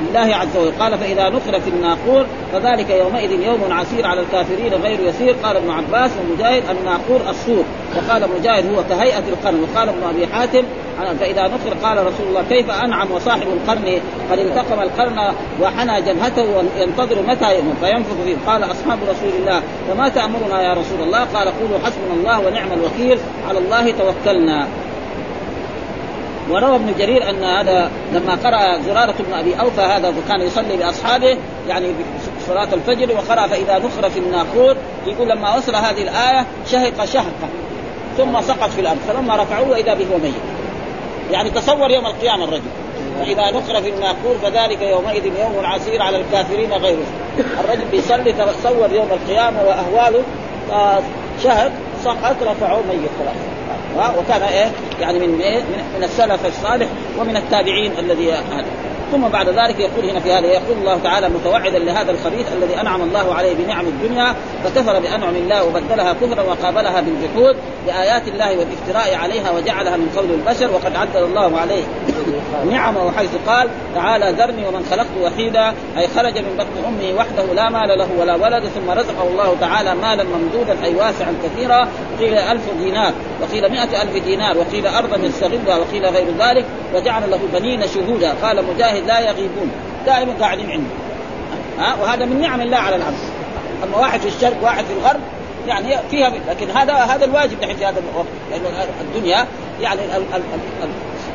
لله 0.00 0.36
عز 0.36 0.56
وجل. 0.56 0.72
قال 0.80 0.98
فإذا 0.98 1.28
نقر 1.28 1.60
في 1.60 1.70
الناقور 1.70 2.26
فذلك 2.52 2.90
يومئذ 2.90 3.30
يوم 3.30 3.60
عسير 3.70 4.06
على 4.06 4.20
الكافرين 4.20 4.74
غير 4.74 5.00
يسير. 5.00 5.34
قال 5.42 5.56
ابن 5.56 5.70
عباس 5.70 6.10
ومجاهد 6.20 6.62
الناقور 6.70 7.30
الصور 7.30 7.64
وقال 7.96 8.28
مجاهد 8.38 8.74
هو 8.74 8.84
كهيئة 8.88 9.22
القرن. 9.28 9.60
وقال 9.62 9.88
ابن 9.88 10.02
أبي 10.02 10.26
حاتم 10.26 10.62
فإذا 11.20 11.42
نقر 11.42 11.76
قال 11.82 12.06
رسول 12.06 12.26
الله 12.28 12.42
كيف 12.48 12.70
أنعم 12.70 13.12
وصاحب 13.12 13.46
القرن؟ 13.46 14.00
قد 14.30 14.38
التقم 14.38 14.82
القرن 14.82 15.34
وحنى 15.62 16.02
جبهته 16.02 16.42
وينتظر 16.42 17.22
متى 17.22 17.62
فينفخ 17.80 18.14
فيه. 18.24 18.36
قال 18.46 18.64
أصحاب 18.64 18.98
رسول 19.02 19.40
الله 19.40 19.62
فما 19.88 20.08
تأمرنا 20.08 20.62
يا 20.62 20.72
رسول 20.72 21.00
الله؟ 21.00 21.24
قال 21.24 21.48
قولوا 21.60 21.78
حسبنا 21.84 22.14
الله 22.14 22.46
ونعم 22.46 22.72
الوكيل 22.72 23.18
على 23.48 23.58
الله 23.58 23.90
توكلنا. 23.90 24.66
وروى 26.50 26.76
ابن 26.76 26.94
جرير 26.98 27.30
أن 27.30 27.44
هذا 27.44 27.90
لما 28.12 28.34
قرأ 28.34 28.78
زرارة 28.80 29.14
بن 29.18 29.34
أبي 29.34 29.54
أوفى 29.54 29.80
هذا 29.80 30.08
وكان 30.08 30.40
يصلي 30.40 30.76
بأصحابه 30.76 31.36
يعني 31.68 31.88
صلاة 32.46 32.68
الفجر 32.74 33.12
وقرأ 33.12 33.46
فإذا 33.46 33.78
نخر 33.78 34.10
في 34.10 34.18
الناقور 34.18 34.76
يقول 35.06 35.28
لما 35.28 35.56
وصل 35.56 35.74
هذه 35.74 36.02
الآية 36.02 36.46
شهق 36.66 37.04
شهقه 37.04 37.48
ثم 38.16 38.40
سقط 38.40 38.70
في 38.70 38.80
الأرض 38.80 38.98
فلما 39.08 39.36
رفعوه 39.36 39.76
إذا 39.76 39.94
به 39.94 40.06
ميت. 40.22 40.53
يعني 41.30 41.50
تصور 41.50 41.90
يوم 41.90 42.06
القيامة 42.06 42.44
الرجل. 42.44 42.70
فإذا 43.18 43.50
نخر 43.50 43.82
في 43.82 43.88
الناقور 43.88 44.36
فذلك 44.42 44.82
يومئذ 44.82 45.26
يوم 45.26 45.66
عسير 45.66 46.02
على 46.02 46.16
الكافرين 46.16 46.72
غيره. 46.72 47.06
الرجل 47.60 47.84
بيصلي 47.90 48.32
تصور 48.32 48.92
يوم 48.92 49.08
القيامة 49.12 49.62
وأهواله 49.62 50.22
شهد 51.42 51.72
سقط 52.04 52.42
رفعوه 52.42 52.82
ميت 52.88 53.10
خلاص. 53.18 53.54
وكان 54.18 54.42
إيه؟ 54.42 54.70
يعني 55.00 55.18
من 55.18 55.40
إيه؟ 55.40 55.62
من, 55.96 56.04
السلف 56.04 56.46
الصالح 56.46 56.88
ومن 57.18 57.36
التابعين 57.36 57.92
الذي 57.98 58.32
هذا 58.32 58.64
ثم 59.12 59.28
بعد 59.28 59.48
ذلك 59.48 59.80
يقول 59.80 60.10
هنا 60.10 60.20
في 60.20 60.32
هذا 60.32 60.46
يقول 60.46 60.76
الله 60.80 60.98
تعالى 61.04 61.28
متوعدا 61.28 61.78
لهذا 61.78 62.10
الخبيث 62.10 62.46
الذي 62.52 62.80
أنعم 62.80 63.02
الله 63.02 63.34
عليه 63.34 63.54
بنعم 63.54 63.86
الدنيا 63.86 64.34
فكفر 64.64 64.98
بأنعم 65.00 65.36
الله 65.36 65.64
وبدلها 65.64 66.12
كفرا 66.12 66.42
وقابلها 66.42 67.00
بالجحود 67.00 67.56
بآيات 67.86 68.28
الله 68.28 68.58
والافتراء 68.58 69.14
عليها 69.14 69.50
وجعلها 69.50 69.96
من 69.96 70.08
قول 70.16 70.30
البشر 70.30 70.70
وقد 70.70 70.96
عدل 70.96 71.24
الله 71.24 71.58
عليه 71.58 71.84
نعمه 72.70 73.12
حيث 73.12 73.30
قال 73.46 73.68
تعالى 73.94 74.34
ذرني 74.38 74.68
ومن 74.68 74.86
خلقت 74.90 75.16
وحيدا 75.22 75.74
أي 75.98 76.08
خرج 76.08 76.38
من 76.38 76.56
بطن 76.56 76.84
أمه 76.88 77.18
وحده 77.18 77.54
لا 77.54 77.70
مال 77.70 77.98
له 77.98 78.08
ولا 78.18 78.34
ولد 78.34 78.64
ثم 78.68 78.90
رزقه 78.90 79.28
الله 79.30 79.56
تعالى 79.60 79.94
مالا 79.94 80.24
ممدودا 80.24 80.84
أي 80.84 80.94
واسعا 80.94 81.34
كثيرا 81.44 81.88
قيل 82.20 82.38
ألف 82.38 82.62
دينار 82.78 83.12
وقيل 83.42 83.70
مئة 83.72 84.02
ألف 84.02 84.24
دينار 84.24 84.58
وقيل 84.58 84.86
أرضا 84.86 85.16
يستغلها 85.16 85.76
وقيل 85.76 86.06
غير 86.06 86.26
ذلك 86.38 86.64
وجعل 86.94 87.30
له 87.30 87.40
بنين 87.52 87.82
شهودا 87.86 88.34
قال 88.42 88.64
مجاهد 88.74 88.93
لا 89.00 89.20
يغيبون 89.20 89.70
دائما 90.06 90.34
قاعدين 90.40 90.70
عنده 90.70 90.90
ها؟ 91.78 91.94
وهذا 92.02 92.24
من 92.24 92.40
نعم 92.40 92.60
الله 92.60 92.76
على 92.76 92.96
العبد 92.96 93.18
أما 93.84 93.96
واحد 93.96 94.20
في 94.20 94.28
الشرق 94.28 94.56
واحد 94.62 94.84
في 94.84 94.92
الغرب 94.92 95.20
يعني 95.66 95.96
فيها 96.10 96.32
لكن 96.48 96.70
هذا 96.70 96.92
هذا 96.92 97.24
الواجب 97.24 97.62
نحن 97.62 97.76
في 97.76 97.84
هذا 97.84 98.02
الوقت. 98.12 98.26
لأنه 98.50 98.86
الدنيا 99.00 99.46
يعني 99.80 100.00
ال 100.04 100.22
ال 100.34 100.42
ال 100.82 100.88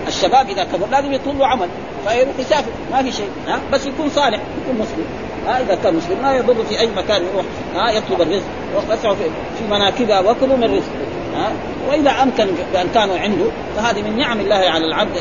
الشباب 0.07 0.49
إذا 0.49 0.63
كبر 0.63 0.87
لازم 0.91 1.37
له 1.39 1.47
عمل 1.47 1.67
فيروح 2.07 2.39
يسافر 2.39 2.71
ما 2.91 3.03
في 3.03 3.11
شيء 3.11 3.29
ها؟ 3.47 3.59
بس 3.73 3.85
يكون 3.85 4.09
صالح 4.09 4.39
يكون 4.61 4.81
مسلم. 4.81 5.05
ها؟ 5.47 5.61
إذا 5.61 5.75
كان 5.75 5.95
مسلم 5.95 6.21
ما 6.21 6.35
يضر 6.35 6.63
في 6.69 6.79
أي 6.79 6.87
مكان 6.87 7.21
يروح 7.33 7.45
ها؟ 7.75 7.91
يطلب 7.91 8.21
الرزق 8.21 8.45
واسعوا 8.89 9.15
في, 9.15 9.23
في 9.57 9.73
مناكبها 9.73 10.19
وكلوا 10.19 10.57
من 10.57 10.63
رزق 10.63 10.91
ها؟ 11.35 11.51
وإذا 11.89 12.11
أمكن 12.23 12.47
بأن 12.73 12.87
كانوا 12.93 13.17
عنده 13.17 13.45
فهذه 13.77 14.01
من 14.01 14.17
نعم 14.17 14.39
الله 14.39 14.55
على 14.55 14.85
العبد 14.85 15.17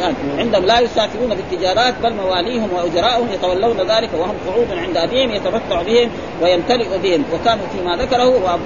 يعني 0.00 0.14
عندهم 0.38 0.64
لا 0.64 0.80
يسافرون 0.80 1.34
بالتجارات 1.34 1.94
بل 2.02 2.14
مواليهم 2.14 2.68
وأجراؤهم 2.72 3.28
يتولون 3.32 3.76
ذلك 3.80 4.10
وهم 4.14 4.34
قعود 4.46 4.66
عند 4.72 4.96
أبيهم 4.96 5.30
يتمتع 5.30 5.82
بهم 5.82 6.10
ويمتلئ 6.42 6.98
بهم. 6.98 7.24
وكانوا 7.32 7.64
فيما 7.72 7.96
ذكره 7.96 8.58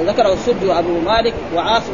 وذكره 0.00 0.32
السد 0.32 0.64
وابو 0.64 1.00
مالك 1.00 1.34
وعاصم 1.54 1.92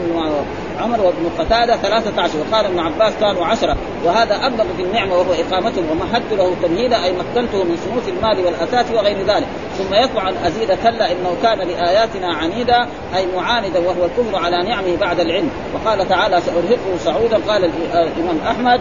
عمر 0.81 1.01
وابن 1.01 1.31
قتادة 1.39 1.77
ثلاثة 1.77 2.23
عشر. 2.23 2.39
وقال 2.39 2.67
ابن 2.67 2.79
عباس 2.79 3.13
كانوا 3.21 3.47
عشرة. 3.47 3.77
وهذا 4.05 4.47
أبلغ 4.47 4.65
في 4.77 4.83
النعمة 4.83 5.15
وهو 5.15 5.33
إقامتهم 5.33 5.85
ومهدت 5.91 6.33
له 6.33 6.55
تمهيدا 6.63 7.05
أي 7.05 7.13
مكنته 7.13 7.65
من 7.65 7.77
صنوف 7.77 8.09
المال 8.09 8.47
والأثاث 8.47 8.93
وغير 8.93 9.17
ذلك. 9.27 9.47
ثم 9.79 9.95
يطلع 9.95 10.29
أن 10.29 10.35
أزيد 10.45 10.73
كلا 10.73 11.13
إنه 11.13 11.37
كان 11.43 11.59
لآياتنا 11.59 12.35
عنيدا 12.35 12.87
أي 13.17 13.27
معاندا 13.37 13.79
وهو 13.79 14.05
الكفر 14.05 14.37
على 14.45 14.69
نعمه 14.69 14.97
بعد 15.01 15.21
العلم. 15.21 15.51
وقال 15.75 16.09
تعالى 16.09 16.41
سأرهقه 16.41 16.99
صعودا. 17.05 17.39
قال 17.49 17.65
الإمام 17.95 18.39
أحمد 18.47 18.81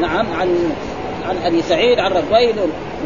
نعم 0.00 0.26
عن 0.40 0.72
عن 1.28 1.36
أبي 1.44 1.62
سعيد 1.62 1.98
عن 1.98 2.12
ويل 2.32 2.56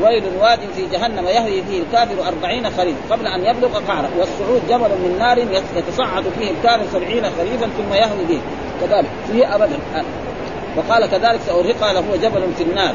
ويل 0.04 0.24
واد 0.40 0.58
في 0.76 0.86
جهنم 0.92 1.26
يهوي 1.26 1.62
فيه 1.62 1.82
الكافر 1.82 2.28
أربعين 2.28 2.70
خريف 2.70 2.96
قبل 3.10 3.26
أن 3.26 3.40
يبلغ 3.44 3.78
قعره 3.88 4.10
والصعود 4.18 4.62
جبل 4.68 4.88
من 4.88 5.16
نار 5.18 5.38
يتصعد 5.76 6.24
فيه 6.38 6.50
الكافر 6.50 6.86
سبعين 6.92 7.24
خريفا 7.38 7.66
ثم 7.78 7.94
يهوي 7.94 8.24
به. 8.28 8.40
كذلك 8.80 9.10
فيه 9.32 9.54
أبدا. 9.54 9.78
وقال 10.76 11.06
كذلك 11.06 11.40
سأرهقها 11.46 11.92
له 11.92 12.16
جبل 12.22 12.42
في 12.56 12.62
النار. 12.62 12.94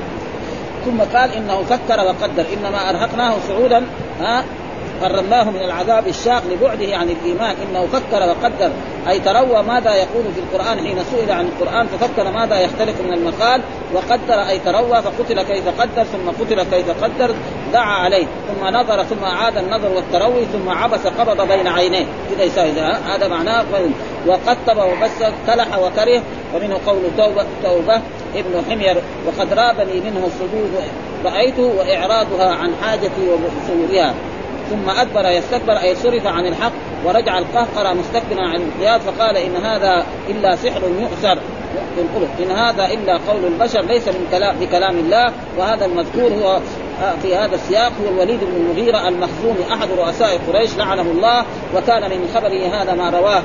ثم 0.85 1.17
قال 1.17 1.31
إنه 1.31 1.63
فكر 1.63 1.99
وقدر 1.99 2.45
إنما 2.53 2.89
أرهقناه 2.89 3.33
صعودا 3.47 3.85
ها؟ 4.21 4.43
قربناه 5.03 5.43
من 5.43 5.61
العذاب 5.61 6.07
الشاق 6.07 6.43
لبعده 6.51 6.97
عن 6.97 7.09
الإيمان. 7.09 7.55
إنه 7.69 7.87
فكر 7.87 8.29
وقدر. 8.29 8.71
أي 9.09 9.19
تروى 9.19 9.63
ماذا 9.63 9.95
يقول 9.95 10.23
في 10.35 10.39
القرآن 10.39 10.77
حين 10.77 10.97
سئل 11.11 11.31
عن 11.31 11.45
القرآن 11.45 11.87
ففكر 11.87 12.31
ماذا 12.31 12.59
يختلف 12.59 13.01
من 13.01 13.13
المقال. 13.13 13.61
وقدر 13.93 14.49
أي 14.49 14.59
تروى 14.59 15.01
فقتل 15.01 15.41
كيف 15.41 15.81
قدر 15.81 16.03
ثم 16.03 16.43
قتل 16.43 16.63
كيف 16.63 17.03
قدر 17.03 17.35
دعا 17.73 17.95
عليه. 18.03 18.25
ثم 18.25 18.67
نظر 18.67 19.03
ثم 19.03 19.25
عاد 19.25 19.57
النظر 19.57 19.89
والتروي 19.95 20.45
ثم 20.45 20.69
عبس 20.69 21.07
قبض 21.07 21.47
بين 21.47 21.67
عينيه. 21.67 22.05
كذا 22.29 22.43
يساوي 22.43 22.71
هذا 22.81 23.27
معناه 23.27 23.65
وقتب 24.27 24.77
وبس 24.77 25.23
كلح 25.47 25.77
وكره. 25.77 26.21
ومنه 26.55 26.79
قول 26.85 27.01
توبة 27.17 27.45
توبة 27.63 28.01
ابن 28.35 28.63
حمير. 28.69 28.97
وقد 29.27 29.53
رابني 29.53 29.99
منه 29.99 30.25
الصدود 30.25 30.71
رأيته 31.25 31.63
وإعراضها 31.63 32.55
عن 32.55 32.71
حاجتي 32.81 33.29
وصورها 33.29 34.13
ثم 34.69 34.89
ادبر 34.89 35.25
يستكبر 35.29 35.73
أي 35.73 35.95
صرف 35.95 36.27
عن 36.27 36.45
الحق 36.45 36.71
ورجع 37.05 37.37
القهقرة 37.37 37.93
مستكبرا 37.93 38.47
عن 38.47 38.61
القياد 38.61 39.01
فقال 39.01 39.37
إن 39.37 39.55
هذا 39.55 40.05
إلا 40.29 40.55
سحر 40.55 40.81
يؤثر 40.99 41.37
إن 42.39 42.51
هذا 42.51 42.85
إلا 42.85 43.13
قول 43.13 43.45
البشر 43.45 43.81
ليس 43.81 44.07
من 44.07 44.27
كلام 44.31 44.55
بكلام 44.59 44.97
الله 44.97 45.33
وهذا 45.57 45.85
المذكور 45.85 46.31
هو 46.43 46.59
في 47.21 47.35
هذا 47.35 47.55
السياق 47.55 47.91
هو 48.05 48.13
الوليد 48.13 48.39
بن 48.39 48.55
المغيرة 48.55 49.07
المخزومي 49.07 49.73
أحد 49.73 49.87
رؤساء 49.97 50.39
قريش 50.47 50.77
لعنه 50.77 51.01
الله 51.01 51.45
وكان 51.75 52.01
من 52.09 52.29
خبره 52.35 52.81
هذا 52.81 52.93
ما 52.93 53.09
رواه 53.09 53.43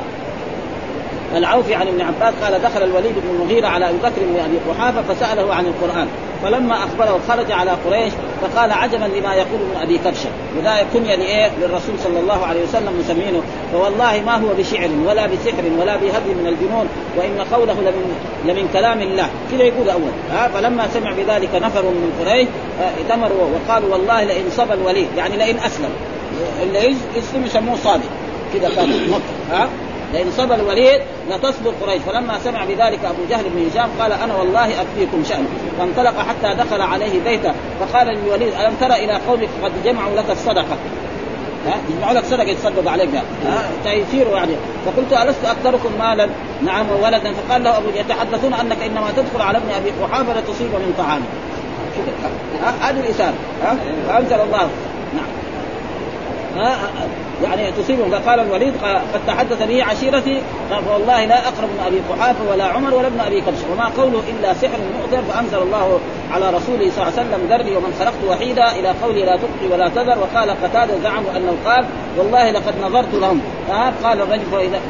العوفي 1.37 1.75
عن 1.75 1.89
ابن 1.89 2.01
عباس 2.01 2.35
قال 2.43 2.63
دخل 2.63 2.83
الوليد 2.83 3.15
بن 3.15 3.31
المغيرة 3.31 3.67
على 3.67 3.89
أبي 3.89 3.99
بكر 3.99 4.21
بن 4.21 4.41
أبي 4.41 4.59
قحافة 4.71 5.15
فسأله 5.15 5.55
عن 5.55 5.67
القرآن. 5.67 6.09
فلما 6.43 6.85
أخبره 6.85 7.21
خرج 7.29 7.53
على 7.53 7.71
قريش 7.71 8.13
فقال 8.43 8.73
عجبا 8.73 9.05
لما 9.05 9.35
يقول 9.35 9.61
ابن 9.61 9.81
أبي 9.83 9.99
كبشة. 9.99 10.29
وذا 10.59 10.87
كنية 10.93 11.15
لإيه 11.15 11.51
للرسول 11.61 11.95
صلى 12.05 12.21
الله 12.21 12.47
عليه 12.47 12.63
وسلم 12.63 12.99
مسمينه. 13.01 13.43
فوالله 13.73 14.23
ما 14.27 14.37
هو 14.37 14.55
بشعر 14.59 14.89
ولا 15.07 15.27
بسحر 15.27 15.63
ولا 15.81 15.97
بهدي 15.97 16.35
من 16.35 16.47
الجنون 16.47 16.89
وإن 17.17 17.47
قوله 17.53 17.73
لمن, 17.73 18.17
لمن 18.45 18.69
كلام 18.73 19.01
الله. 19.01 19.29
كذا 19.53 19.63
يقول 19.63 19.91
أول. 19.91 20.11
ها؟ 20.33 20.49
فلما 20.49 20.89
سمع 20.95 21.13
بذلك 21.13 21.55
نفر 21.55 21.83
من 21.83 22.13
قريش 22.21 22.49
ائتمروا 22.99 23.49
وقالوا 23.55 23.93
والله 23.93 24.25
لئن 24.25 24.51
صبى 24.51 24.75
الوليد 24.75 25.09
يعني 25.17 25.37
لئن 25.37 25.59
أسلم. 25.59 25.91
اللي 26.63 26.97
يسلم 27.17 27.45
يسموه 27.45 27.77
صادق. 27.85 28.11
كذا 28.55 28.69
كان 28.77 28.93
ها؟ 29.51 29.69
لئن 30.13 30.31
صبى 30.31 30.55
الوليد 30.55 31.01
لتصبر 31.31 31.73
قريش. 31.83 32.03
فلما 32.03 32.39
سمع 32.39 32.65
بذلك 32.65 33.05
أبو 33.05 33.23
جهل 33.31 33.45
بن 33.49 33.69
هشام 33.71 33.91
قال 34.01 34.13
أنا 34.13 34.37
والله 34.37 34.81
أكفيكم 34.81 35.25
شأن. 35.29 35.47
فانطلق 35.79 36.15
حتى 36.19 36.55
دخل 36.55 36.83
عليه 36.83 37.21
بيته 37.25 37.53
فقال 37.81 38.07
للوليد 38.07 38.53
ألم 38.55 38.75
ترى 38.81 39.05
إلى 39.05 39.13
قومك 39.29 39.49
قد 39.65 39.73
جمعوا 39.85 40.17
لك 40.17 40.31
الصدقة؟ 40.31 40.77
ها؟ 41.67 41.75
يجمعوا 41.91 42.15
لك 42.15 42.25
صدقة 42.25 42.43
يتصدق 42.43 42.91
عليك. 42.91 43.15
ها؟ 43.47 43.63
تيسير 43.85 44.29
يعني. 44.29 44.53
فقلت 44.87 45.13
ألست 45.13 45.45
أكثركم 45.45 45.91
مالا؟ 45.99 46.29
نعم 46.65 46.87
وولدا. 46.91 47.33
فقال 47.33 47.65
له 47.65 47.79
أبو 47.79 47.89
يتحدثون 47.95 48.55
أنك 48.55 48.83
إنما 48.83 49.07
تدخل 49.17 49.43
على 49.43 49.59
ابن 49.59 49.71
أبي 49.71 49.91
قحافه 50.03 50.41
لتصيب 50.41 50.69
من 50.69 50.95
طعامه 50.99 51.25
هذه 52.81 53.01
الاثاره 53.01 53.35
ها؟ 53.63 53.77
فأنزل 54.09 54.41
الله. 54.41 54.69
نعم. 55.15 56.79
يعني 57.45 57.73
تصيبهم 57.73 58.11
فقال 58.11 58.41
الوليد 58.41 58.75
قد 59.15 59.21
تحدث 59.27 59.63
به 59.63 59.85
عشيرتي 59.85 60.43
فوالله 60.71 61.25
لا 61.25 61.39
أقرب 61.49 61.69
من 61.69 61.85
أبي 61.87 62.01
قحافة 62.11 62.51
ولا 62.51 62.65
عمر 62.65 62.95
ولا 62.95 63.07
ابن 63.07 63.21
أبي 63.21 63.41
كبش 63.41 63.59
وما 63.73 63.85
قوله 63.85 64.23
إلا 64.29 64.55
سحر 64.55 64.79
مؤثر 65.01 65.23
فأنزل 65.23 65.59
الله 65.59 66.01
على 66.33 66.47
رسوله 66.51 66.91
صلى 66.91 67.03
الله 67.03 67.13
عليه 67.19 67.23
وسلم 67.23 67.47
ذرني 67.51 67.77
ومن 67.77 67.95
خلقت 68.01 68.25
وحيدا 68.29 68.71
إلى 68.73 68.89
قوله 69.03 69.25
لا 69.25 69.37
تبقي 69.37 69.73
ولا 69.73 69.89
تذر 69.89 70.19
وقال 70.19 70.51
قتادة 70.51 70.99
زعموا 71.03 71.31
أنه 71.37 71.57
قال 71.67 71.85
والله 72.17 72.51
لقد 72.51 72.75
نظرت 72.83 73.15
لهم. 73.15 73.41
قال 74.05 74.21
الرجل 74.23 74.45
فاذا 74.53 74.81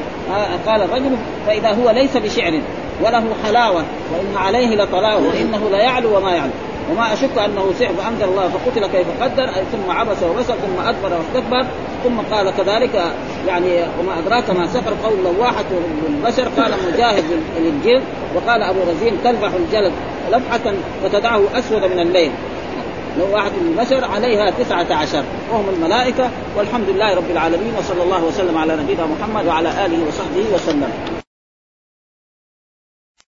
قال 0.66 0.82
الرجل 0.82 1.16
فإذا 1.46 1.70
هو 1.70 1.90
ليس 1.90 2.16
بشعر 2.16 2.60
وله 3.04 3.24
حلاوة 3.44 3.84
وإن 4.12 4.36
عليه 4.36 4.76
لطلاوة 4.76 5.28
وإنه 5.28 5.70
ليعلو 5.70 6.16
وما 6.16 6.32
يعلو. 6.32 6.50
وما 6.90 7.12
أشك 7.12 7.38
أنه 7.38 7.72
سحر 7.78 7.94
فأنزل 7.94 8.24
الله 8.24 8.48
فقتل 8.48 8.86
كيف 8.86 9.06
قدر 9.22 9.52
ثم 9.72 9.90
عبس 9.90 10.22
وبسر 10.22 10.54
ثم 10.54 10.88
أدبر 10.88 11.10
واستكبر. 11.18 11.66
ثم 12.04 12.34
قال 12.34 12.52
كذلك 12.56 13.12
يعني 13.46 13.82
وما 14.00 14.18
أدراك 14.18 14.50
ما 14.50 14.66
سحر 14.66 14.94
قول 15.04 15.24
لواحة 15.24 15.64
البشر 16.08 16.48
قال 16.48 16.72
مجاهد 16.92 17.24
للجلد 17.60 18.02
وقال 18.34 18.62
أبو 18.62 18.78
رزين 18.90 19.12
تلفح 19.24 19.50
الجلد 19.54 19.92
لفحة 20.32 20.74
فتدعه 21.04 21.40
أسود 21.54 21.84
من 21.84 21.98
الليل. 21.98 22.30
لواحة 23.18 23.50
البشر 23.60 24.04
عليها 24.04 24.50
تسعة 24.50 24.86
عشر. 24.94 25.22
وهم 25.52 25.68
الملائكة 25.68 26.30
والحمد 26.56 26.88
لله 26.88 27.14
رب 27.14 27.30
العالمين 27.30 27.72
وصلى 27.78 28.02
الله 28.02 28.24
وسلم 28.24 28.58
على 28.58 28.76
نبينا 28.76 29.06
محمد 29.06 29.46
وعلى 29.46 29.68
آله 29.68 29.98
وصحبه 30.08 30.54
وسلم. 30.54 31.17